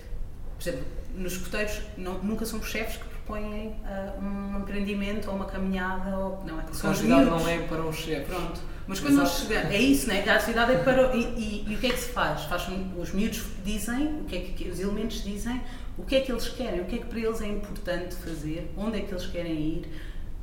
[0.56, 5.46] por exemplo, nos escoteiros não, nunca somos chefes que propõem uh, um empreendimento ou uma
[5.46, 9.14] caminhada ou não é são a atividade não é para um chefe pronto mas quando
[9.14, 9.28] Exato.
[9.28, 10.28] nós chegamos é isso né?
[10.28, 12.42] A atividade é para e, e, e, o que é que se faz?
[12.44, 12.66] Faz
[12.96, 15.60] os miúdos dizem o que é que os elementos dizem
[15.96, 18.72] o que é que eles querem o que é que para eles é importante fazer
[18.76, 19.88] onde é que eles querem ir.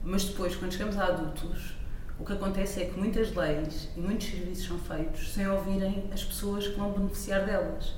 [0.04, 1.74] Mas depois quando chegamos a adultos
[2.20, 6.24] o que acontece é que muitas leis e muitos serviços são feitos sem ouvirem as
[6.24, 7.96] pessoas que vão beneficiar delas.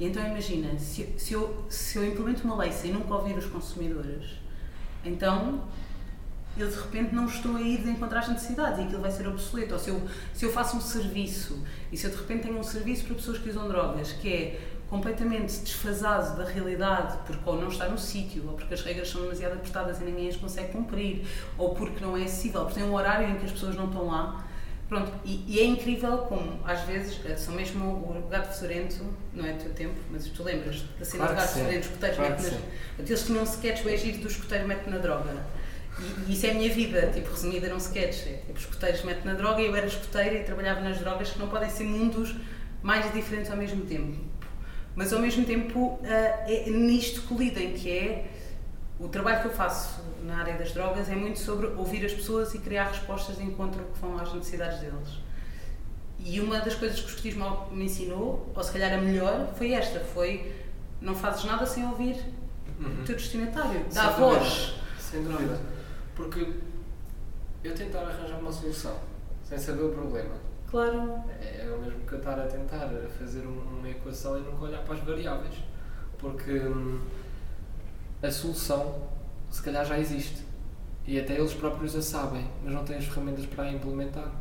[0.00, 3.46] E então imagina, se, se, eu, se eu implemento uma lei sem nunca ouvir os
[3.46, 4.38] consumidores,
[5.04, 5.64] então
[6.62, 9.26] eu de repente não estou a ir de encontrar as necessidades e aquilo vai ser
[9.28, 9.74] obsoleto.
[9.74, 10.02] Ou se eu,
[10.34, 13.38] se eu faço um serviço e se eu de repente tenho um serviço para pessoas
[13.38, 18.46] que usam drogas que é completamente desfasado da realidade porque ou não está no sítio,
[18.48, 21.26] ou porque as regras são demasiado apertadas e ninguém as consegue cumprir,
[21.58, 24.06] ou porque não é acessível, porque tem um horário em que as pessoas não estão
[24.06, 24.48] lá,
[24.88, 29.04] Pronto, e, e, é incrível como, às vezes, eh, são mesmo o gato fedorento,
[29.34, 31.86] não é do teu tempo, mas tu lembras da cena claro do gato fedorento, os
[31.88, 32.42] escoteiros claro mete
[32.96, 33.08] nas.
[33.10, 35.44] Eles tinham um sketch bem giro do escoteiro mete na droga.
[36.00, 38.26] E, e, isso é a minha vida, tipo, resumida num sketch.
[38.26, 41.30] É, tipo, os escoteiros mete na droga e eu era escoteira e trabalhava nas drogas
[41.30, 42.34] que não podem ser mundos
[42.82, 44.16] mais diferentes ao mesmo tempo.
[44.94, 48.26] Mas ao mesmo tempo, uh, é nisto colidem, que é
[48.98, 52.52] o trabalho que eu faço na área das drogas é muito sobre ouvir as pessoas
[52.54, 55.20] e criar respostas de encontro que vão às necessidades deles.
[56.18, 59.72] E uma das coisas que o escotismo me ensinou, ou se calhar a melhor, foi
[59.72, 60.52] esta, foi
[61.00, 62.16] não fazes nada sem ouvir
[62.80, 63.02] uhum.
[63.02, 64.74] o teu destinatário, dá sem voz.
[64.98, 65.60] Sem dúvida.
[66.18, 66.44] Porque
[67.62, 68.98] eu tentar arranjar uma solução
[69.44, 70.34] sem saber o problema.
[70.68, 71.22] Claro.
[71.40, 74.82] É, é o mesmo que eu estar a tentar fazer uma equação e nunca olhar
[74.82, 75.54] para as variáveis.
[76.18, 77.00] Porque hum,
[78.20, 79.08] a solução
[79.48, 80.42] se calhar já existe.
[81.06, 84.32] E até eles próprios a sabem, mas não têm as ferramentas para a implementar.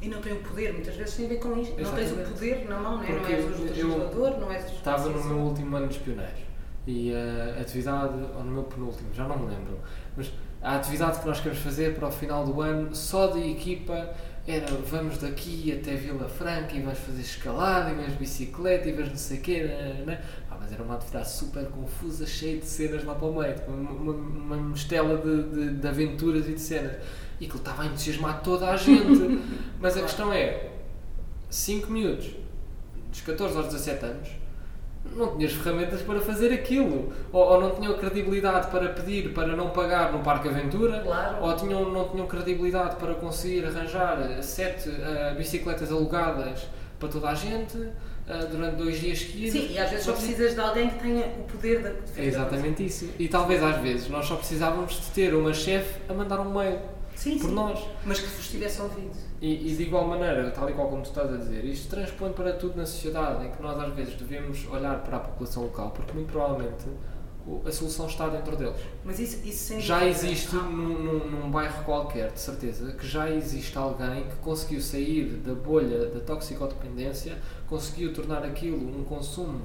[0.00, 1.78] E não têm o poder, muitas vezes tem a ver com isto.
[1.78, 2.10] Exatamente.
[2.10, 3.12] Não tens o poder na mão, não, é?
[3.12, 6.52] não és o legislador, não és o Estava no meu último ano de espionagem
[6.86, 9.78] e a atividade, ou no meu penúltimo, já não me lembro,
[10.16, 10.32] mas
[10.62, 14.14] a atividade que nós queremos fazer para o final do ano, só de equipa,
[14.46, 19.10] era vamos daqui até Vila Franca e vamos fazer escalada e vamos bicicleta e vamos
[19.10, 19.62] não sei o quê,
[20.06, 20.20] né?
[20.50, 23.90] ah, mas era uma atividade super confusa, cheia de cenas lá para o meio, uma,
[23.90, 26.96] uma, uma mistela de, de, de, aventuras e de cenas.
[27.40, 29.40] E aquilo estava a entusiasmar toda a gente.
[29.80, 30.70] mas a questão é,
[31.50, 32.30] 5 minutos,
[33.10, 34.28] dos 14 aos 17 anos,
[35.14, 37.12] não tinhas ferramentas para fazer aquilo.
[37.32, 41.44] Ou, ou, não tinham credibilidade para pedir para não pagar no Parque Aventura, claro.
[41.44, 46.66] ou tinham, não tinham credibilidade para conseguir arranjar sete uh, bicicletas alugadas
[46.98, 49.60] para toda a gente uh, durante dois dias seguidos.
[49.60, 52.86] Sim, e às vezes só precisas de alguém que tenha o poder de É exatamente
[52.86, 53.08] isso.
[53.18, 56.78] E talvez às vezes nós só precisávamos de ter uma chefe a mandar um mail
[57.14, 57.54] sim, por sim.
[57.54, 57.78] nós.
[58.04, 59.16] Mas que vos tivesse ouvido.
[59.40, 62.32] E, e, de igual maneira, tal e qual como tu estás a dizer, isto transpõe
[62.32, 65.90] para tudo na sociedade, em que nós às vezes devemos olhar para a população local,
[65.90, 66.84] porque muito provavelmente
[67.66, 68.76] a solução está dentro deles.
[69.04, 70.62] Mas isso, isso já existe ah.
[70.62, 75.54] num, num, num, bairro qualquer, de certeza, que já existe alguém que conseguiu sair da
[75.54, 77.36] bolha da toxicodependência,
[77.66, 79.60] conseguiu tornar aquilo um consumo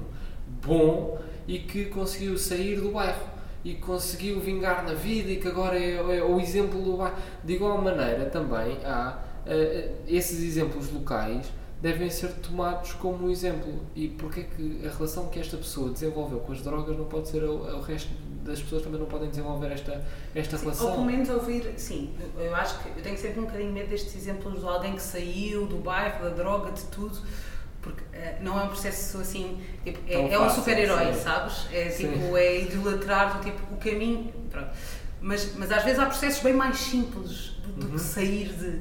[0.64, 3.37] bom e que conseguiu sair do bairro
[3.68, 7.16] e conseguiu vingar na vida e que agora é, é o exemplo do bairro.
[7.44, 11.46] De igual maneira, também há uh, esses exemplos locais
[11.82, 13.80] devem ser tomados como exemplo.
[13.94, 17.28] E porque é que a relação que esta pessoa desenvolveu com as drogas não pode
[17.28, 18.10] ser o, o resto
[18.42, 20.02] das pessoas também não podem desenvolver esta,
[20.34, 20.86] esta sim, relação?
[20.86, 24.16] Ou pelo menos ouvir, sim, eu acho que eu tenho sempre um bocadinho medo destes
[24.16, 27.18] exemplos de alguém que saiu do bairro, da droga, de tudo
[27.80, 31.66] porque uh, não é um processo assim, tipo, é, é, um super-herói, sabes?
[31.72, 34.70] É tipo, é idolatrar do tipo, o caminho, pronto.
[35.20, 37.92] Mas, mas às vezes há processos bem mais simples do, do uhum.
[37.92, 38.80] que sair de.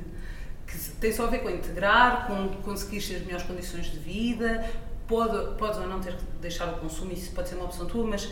[0.68, 4.70] que tem só a ver com integrar, com conseguir as melhores condições de vida,
[5.08, 8.06] pode, podes ou não ter que deixar o consumo, isso pode ser uma opção tua,
[8.06, 8.30] mas,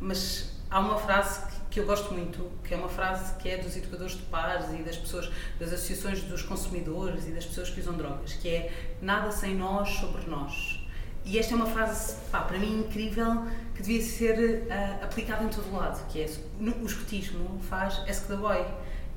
[0.00, 3.58] mas há uma frase que que eu gosto muito, que é uma frase que é
[3.58, 7.78] dos educadores de pares e das pessoas, das associações dos consumidores e das pessoas que
[7.80, 8.72] usam drogas, que é
[9.02, 10.80] nada sem nós sobre nós.
[11.22, 15.48] E esta é uma frase, pá, para mim, incrível, que devia ser uh, aplicada em
[15.48, 18.64] todo lado, que é, no, o escotismo faz Ask the Boy,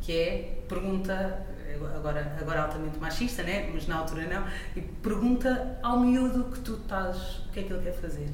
[0.01, 1.47] que é, pergunta,
[1.95, 3.69] agora, agora altamente machista, né?
[3.73, 4.45] mas na altura não,
[4.75, 8.29] e pergunta ao miúdo que tu estás, o que é que ele quer fazer.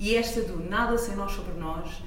[0.00, 2.02] E esta do nada sem nós sobre nós,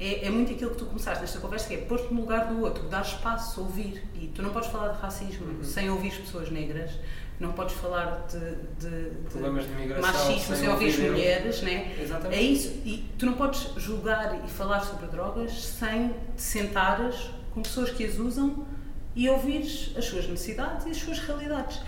[0.00, 2.62] é, é, muito aquilo que tu começaste nesta conversa, que é pôr-te no lugar do
[2.62, 4.02] outro, dar espaço, ouvir.
[4.14, 5.62] E tu não podes falar de racismo uhum.
[5.62, 6.90] sem ouvir as pessoas negras,
[7.38, 11.96] não podes falar de, de, de, de machismo sem ouvir mulheres, né?
[12.00, 12.38] Exatamente.
[12.38, 12.68] É isso.
[12.84, 18.02] E tu não podes julgar e falar sobre drogas sem te sentares com pessoas que
[18.02, 18.66] as usam
[19.14, 21.78] e ouvires as suas necessidades e as suas realidades.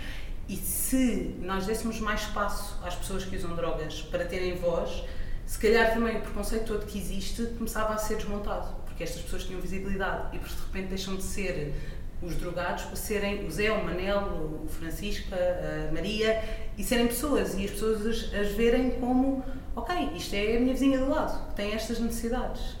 [0.47, 5.03] E se nós dessemos mais espaço às pessoas que usam drogas para terem voz,
[5.53, 9.43] se calhar também o preconceito todo que existe começava a ser desmontado, porque estas pessoas
[9.43, 11.75] tinham visibilidade e de repente deixam de ser
[12.23, 16.43] os drogados para serem o Zé, o Manel, o Francisca, a Maria
[16.75, 19.45] e serem pessoas e as pessoas as, as verem como
[19.75, 22.75] ok, isto é a minha vizinha do lado, que tem estas necessidades.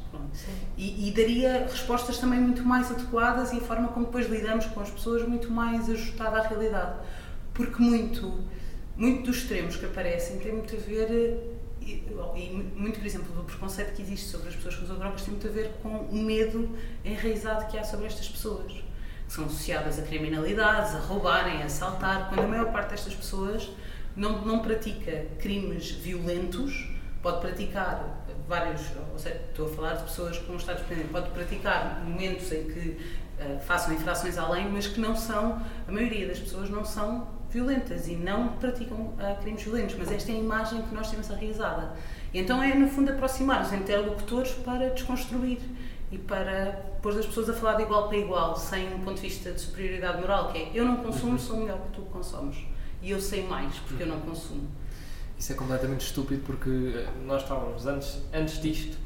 [0.75, 4.79] E, e, daria respostas também muito mais adequadas e a forma como depois lidamos com
[4.79, 6.95] as pessoas muito mais ajustada à realidade.
[7.53, 8.39] Porque muito,
[8.97, 11.52] muito dos extremos que aparecem tem muito a ver
[11.83, 15.31] e, muito, por exemplo, do preconceito que existe sobre as pessoas que usam drogas tem
[15.31, 16.69] muito a ver com o medo
[17.03, 18.83] enraizado que há sobre estas pessoas, que
[19.33, 23.69] são associadas a criminalidades, a roubarem, a assaltar, quando a maior parte destas pessoas
[24.15, 26.89] não, não pratica crimes violentos,
[27.21, 28.81] pode praticar vários,
[29.11, 32.65] ou seja, estou a falar de pessoas com um estado dependente, pode praticar momentos em
[32.65, 32.89] que
[33.39, 38.07] uh, façam infrações além, mas que não são, a maioria das pessoas não são violentas
[38.07, 41.93] e não praticam uh, crimes violentos, mas esta é a imagem que nós temos arraizada.
[42.33, 45.59] Então é, no fundo, aproximar os interlocutores para desconstruir
[46.11, 49.21] e para pôr as pessoas a falar de igual para igual, sem um ponto de
[49.21, 52.57] vista de superioridade moral, que é eu não consumo, sou melhor que tu consomes.
[53.01, 54.67] E eu sei mais, porque eu não consumo.
[55.37, 58.97] Isso é completamente estúpido porque eh, nós estávamos antes, antes disto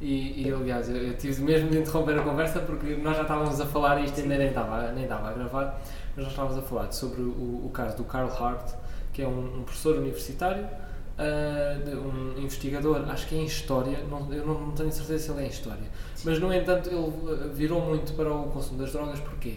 [0.00, 3.58] e, e aliás eu, eu, tive mesmo de interromper a conversa porque nós já estávamos
[3.60, 5.80] a falar e isto ainda nem estava, nem estava a gravar,
[6.16, 8.72] nós estávamos a falar sobre o, o caso do Carl Hart,
[9.12, 14.32] que é um, um professor universitário, uh, um investigador, acho que é em História, não,
[14.32, 15.88] eu não, não, tenho certeza se ele é em História,
[16.24, 19.56] mas no entanto ele eh, virou muito para o consumo das drogas, porquê?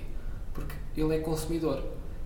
[0.54, 1.84] Porque ele é consumidor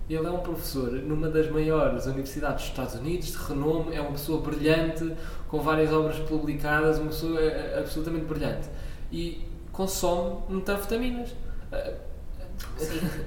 [0.08, 4.12] ele é um professor numa das maiores universidades dos Estados Unidos, de renome, é uma
[4.12, 5.14] pessoa brilhante,
[5.48, 8.68] com várias obras publicadas, uma pessoa eh, absolutamente brilhante.
[9.10, 11.30] E consome metanfetaminas.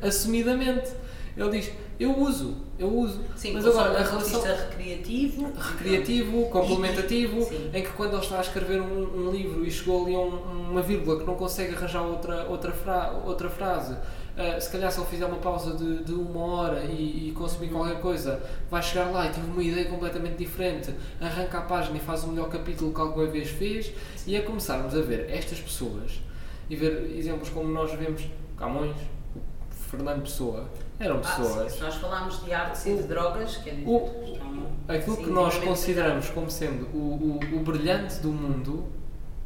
[0.02, 0.92] Assumidamente.
[1.36, 3.22] Ele diz, eu uso, eu uso.
[3.36, 8.42] Sim, mas agora a relação recreativo, recreativo, complementativo, e, em que quando ele está a
[8.42, 12.04] escrever um, um livro e chegou ali a um, uma vírgula que não consegue arranjar
[12.04, 16.14] outra outra, fra, outra frase, uh, se calhar se ele fizer uma pausa de, de
[16.14, 20.38] uma hora e, e, consumir qualquer coisa, vai chegar lá e tive uma ideia completamente
[20.38, 23.92] diferente, arranca a página e faz o melhor capítulo que alguma vez fez,
[24.26, 26.20] e é começarmos a ver estas pessoas
[26.68, 28.24] e ver exemplos como nós vemos
[28.58, 28.96] Camões,
[29.88, 30.70] Fernando Pessoa,
[31.00, 31.58] eram pessoas.
[31.58, 34.38] Ah, sim, se nós falarmos de artes e de drogas, que é o,
[34.88, 38.98] aquilo sim, que nós consideramos como sendo o, o, o brilhante do mundo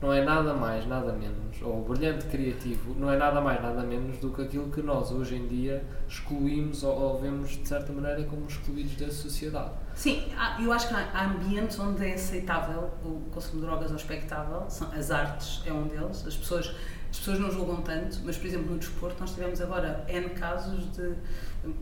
[0.02, 3.84] não é nada mais, nada menos, ou o brilhante criativo não é nada mais, nada
[3.84, 7.94] menos do que aquilo que nós hoje em dia excluímos ou, ou vemos de certa
[7.94, 9.70] maneira como excluídos da sociedade.
[9.94, 10.28] Sim,
[10.60, 14.66] eu acho que há ambientes onde é aceitável o consumo de drogas ou expectável,
[14.98, 16.74] as artes é um deles, as pessoas,
[17.12, 20.92] as pessoas não julgam tanto, mas por exemplo no desporto nós tivemos agora N casos
[20.94, 21.14] de,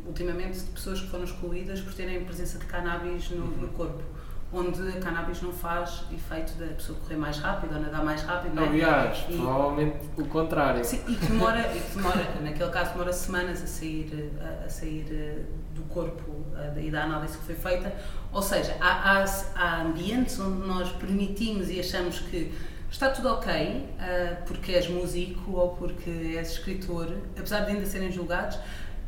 [0.06, 4.04] ultimamente, de pessoas que foram excluídas por terem presença de cannabis no, no corpo
[4.52, 8.56] onde a cannabis não faz efeito da pessoa correr mais rápido ou nadar mais rápido.
[8.56, 8.68] Não é?
[8.68, 10.84] Aliás, e, provavelmente o contrário.
[10.84, 14.70] Sim, e que demora, e que demora, naquele caso, demora semanas a sair, a, a
[14.70, 15.44] sair eh,
[15.76, 17.94] do corpo a, e da análise que foi feita.
[18.34, 19.26] Ou seja, há, há,
[19.56, 22.52] há ambientes onde nós permitimos e achamos que
[22.92, 28.12] está tudo ok, uh, porque és músico ou porque és escritor, apesar de ainda serem
[28.12, 28.58] julgados,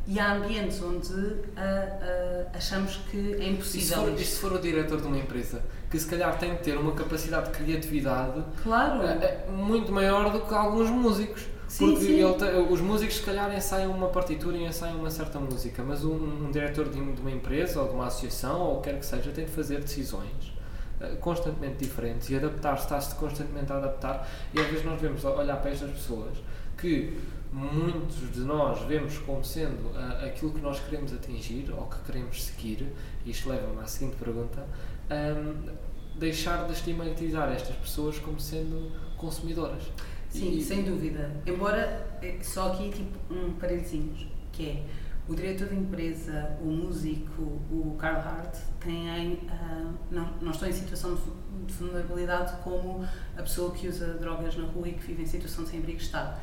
[0.07, 3.79] e há ambientes onde uh, uh, achamos que é impossível.
[3.79, 6.55] E se, for, e se for o diretor de uma empresa que se calhar tem
[6.55, 9.01] de ter uma capacidade de criatividade claro.
[9.01, 11.45] uh, muito maior do que alguns músicos.
[11.67, 12.33] Sim, porque sim.
[12.37, 16.45] Te, os músicos se calhar ensaiam uma partitura e ensaiam uma certa música, mas um,
[16.45, 19.05] um diretor de, de, uma empresa ou de uma associação ou o que quer que
[19.05, 20.50] seja tem de fazer decisões
[21.19, 25.71] constantemente diferentes e adaptar-se, está-se constantemente a adaptar e às vezes nós vemos olhar para
[25.71, 26.37] estas pessoas
[26.77, 27.17] que
[27.51, 32.43] muitos de nós vemos como sendo uh, aquilo que nós queremos atingir ou que queremos
[32.43, 32.93] seguir,
[33.25, 34.65] e isto leva-me à seguinte pergunta,
[35.11, 35.69] um,
[36.17, 39.83] deixar de estigmatizar estas pessoas como sendo consumidoras.
[40.29, 41.29] Sim, e, sem dúvida.
[41.45, 44.83] Embora, eh, só aqui tipo um parentezinhos, que é
[45.31, 50.73] o diretor de empresa, o músico, o Carl Hart, têm, uh, não, não estão em
[50.73, 51.17] situação
[51.65, 53.07] de vulnerabilidade como
[53.37, 56.37] a pessoa que usa drogas na rua e que vive em situação de sem-abrigo está.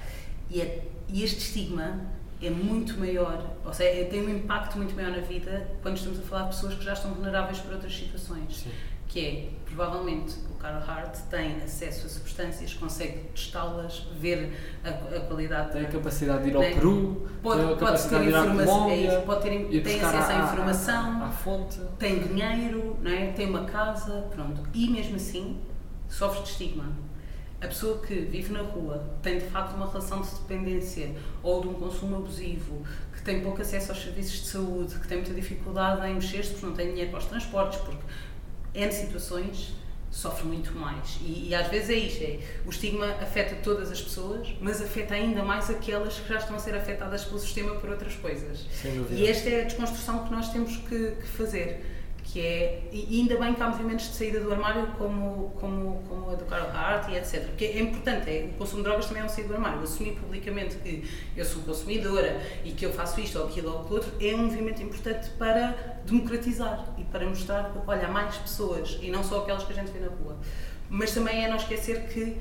[0.49, 2.01] E, é, e este estigma
[2.41, 6.19] é muito maior, ou seja, é, tem um impacto muito maior na vida quando estamos
[6.21, 8.57] a falar de pessoas que já estão vulneráveis para outras situações.
[8.57, 8.71] Sim.
[9.07, 10.81] que é, provavelmente, o Carl
[11.31, 14.53] tem acesso a substâncias, consegue testá-las, ver
[14.85, 15.73] a, a, qualidade.
[15.73, 19.43] Tem a capacidade de ir ao tem, Peru, pode, tem a ter informação, é pode
[19.43, 21.81] ter, tem acesso à, informação, à, fonte.
[21.99, 23.33] tem dinheiro, não é?
[23.33, 24.63] tem uma casa, pronto.
[24.75, 25.61] E mesmo assim,
[26.09, 26.93] sofre de estigma.
[27.61, 31.13] A pessoa que vive na rua tem de facto uma relação de dependência
[31.43, 35.19] ou de um consumo abusivo, que tem pouco acesso aos serviços de saúde, que tem
[35.19, 38.03] muita dificuldade em mexer-se porque não tem dinheiro para os transportes, porque
[38.75, 39.73] N situações
[40.11, 41.19] sofre muito mais.
[41.23, 45.15] E, e, às vezes é isto: é, o estigma afeta todas as pessoas, mas afeta
[45.15, 48.67] ainda mais aquelas que já estão a ser afetadas pelo sistema por outras coisas.
[49.11, 51.85] E esta é a desconstrução que nós temos que, que fazer
[52.33, 56.31] que é, e ainda bem que há movimentos de saída do armário como, como, como
[56.31, 57.47] a do Carl Hart e etc.
[57.47, 59.83] Porque é importante, é, o consumo de drogas também é um sair do armário.
[59.83, 63.95] Assumir publicamente que eu sou consumidora e que eu faço isto ou aquilo ou aquilo
[63.95, 69.11] outro é um movimento importante para democratizar e para mostrar olha, há mais pessoas e
[69.11, 70.37] não só aquelas que a gente vê na rua.
[70.91, 72.37] Mas também é não esquecer que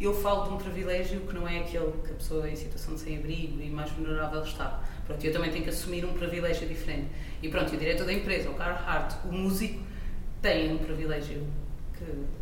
[0.00, 3.00] eu falo de um privilégio que não é aquele que a pessoa em situação de
[3.00, 4.82] sem-abrigo e mais vulnerável está.
[5.06, 7.08] Pronto, eu também tenho que assumir um privilégio diferente.
[7.42, 9.82] E pronto, o diretor da empresa, o Carl Hart, o músico,
[10.40, 11.46] tem um privilégio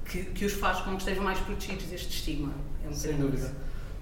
[0.05, 2.53] que, que, que os faz com que estejam mais protegidos deste estigma.
[2.85, 3.45] É um Sem dúvida.
[3.45, 3.55] Isso.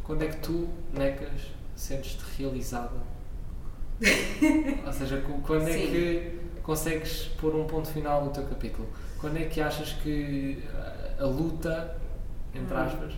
[0.02, 2.96] Quando é que tu, Necas, sentes-te realizada?
[4.86, 5.86] Ou seja, quando é Sim.
[5.86, 8.88] que consegues pôr um ponto final no teu capítulo?
[9.20, 10.62] Quando é que achas que
[11.18, 11.96] a, a luta,
[12.54, 12.78] entre hum.
[12.78, 13.12] aspas,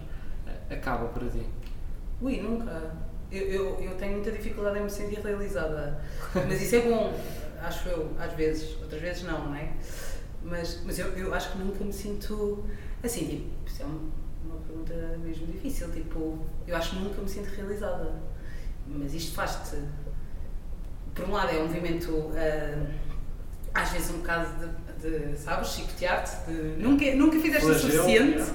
[0.70, 1.46] acaba para ti?
[2.20, 2.94] Ui, nunca.
[3.30, 6.02] Eu, eu, eu, tenho muita dificuldade em me sentir realizada.
[6.34, 7.12] Mas isso é bom,
[7.62, 8.76] acho eu, às vezes.
[8.80, 9.72] Outras vezes não, não é?
[10.42, 12.64] Mas, mas eu, eu acho que nunca me sinto
[13.02, 15.90] assim, tipo, isso é uma, pergunta mesmo difícil.
[15.90, 18.12] Tipo, eu acho que nunca me sinto realizada.
[18.86, 19.76] Mas isto faz-te.
[21.14, 22.86] Por um lado, é um movimento, uh,
[23.74, 24.68] às vezes, um bocado
[25.00, 28.52] de, de sabes, chicotear-te, de nunca, nunca fizeste o suficiente.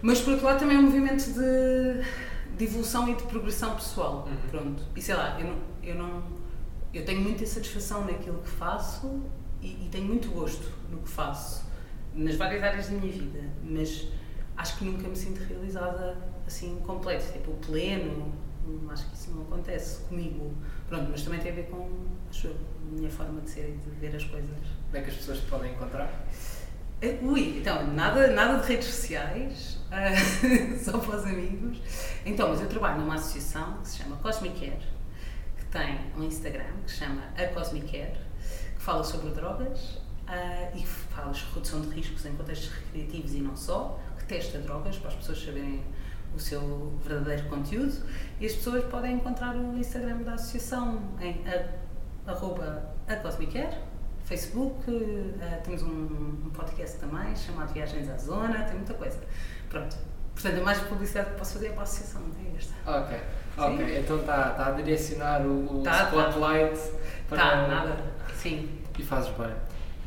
[0.00, 4.28] Mas por outro lado também é um movimento de, de evolução e de progressão pessoal.
[4.28, 4.50] Uhum.
[4.50, 4.82] Pronto.
[4.94, 6.22] E sei lá, eu não, eu não.
[6.92, 9.22] Eu tenho muita satisfação naquilo que faço
[9.60, 11.64] e, e tenho muito gosto no que faço,
[12.14, 14.08] nas várias áreas da minha vida, mas
[14.56, 16.16] acho que nunca me sinto realizada
[16.46, 18.32] assim completo, tipo pleno,
[18.90, 20.54] acho que isso não acontece comigo.
[20.88, 21.90] Pronto, mas também tem a ver com
[22.28, 24.50] acho, a minha forma de ser e de ver as coisas.
[24.50, 26.10] Como é que as pessoas te podem encontrar?
[27.00, 31.78] Eh, ui, então, nada, nada de redes sociais, uh, só para os amigos.
[32.26, 34.97] Então, mas eu trabalho numa associação que se chama Cosmic Care, que
[35.70, 38.18] tem um Instagram que chama A Cosmic Care,
[38.76, 39.80] que fala sobre drogas
[40.28, 44.58] uh, e fala de redução de riscos em contextos recreativos e não só, que testa
[44.58, 45.84] drogas para as pessoas saberem
[46.34, 47.94] o seu verdadeiro conteúdo
[48.38, 53.88] e as pessoas podem encontrar o Instagram da associação em a, arroba a Cosmic Care
[54.28, 59.18] Facebook, uh, temos um, um, podcast também chamado Viagens à Zona, tem muita coisa.
[59.70, 59.96] Pronto.
[60.34, 62.74] Portanto, a mais publicidade que posso fazer é para a associação, tem esta.
[62.84, 63.18] Ok,
[63.58, 63.98] ok.
[63.98, 66.04] Então está tá a direcionar o, o tá, tá.
[66.04, 66.92] spotlight tá.
[67.28, 67.44] para.
[67.44, 67.96] Está, nada.
[68.34, 68.68] Sim.
[68.98, 69.52] E fazes bem.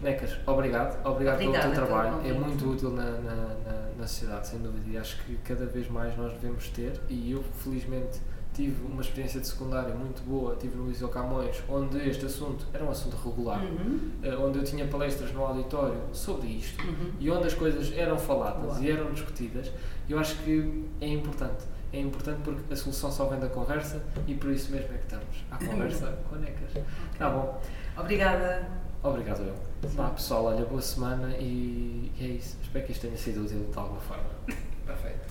[0.02, 0.98] Necas, obrigado.
[1.06, 2.22] Obrigado Obrigada pelo teu trabalho.
[2.26, 4.90] É muito útil na, na, na, na sociedade, sem dúvida.
[4.90, 7.00] E acho que cada vez mais nós devemos ter.
[7.08, 8.20] E eu, felizmente,
[8.54, 12.84] tive uma experiência de secundária muito boa, tive no Liceu Camões, onde este assunto era
[12.84, 14.12] um assunto regular, uhum.
[14.24, 17.12] uh, onde eu tinha palestras no auditório sobre isto uhum.
[17.20, 19.72] e onde as coisas eram faladas e eram discutidas.
[20.10, 21.64] Eu acho que é importante.
[21.94, 25.04] É importante porque a solução só vem da conversa e por isso mesmo é que
[25.04, 26.84] estamos à conversa com necas.
[27.18, 27.62] Tá bom.
[27.98, 28.68] Obrigada.
[29.04, 29.56] Obrigado eu.
[29.90, 32.58] Vá, pessoal, olha, boa semana e, e é isso.
[32.62, 34.30] Espero que isto tenha sido útil de alguma forma.
[34.86, 35.31] Perfeito.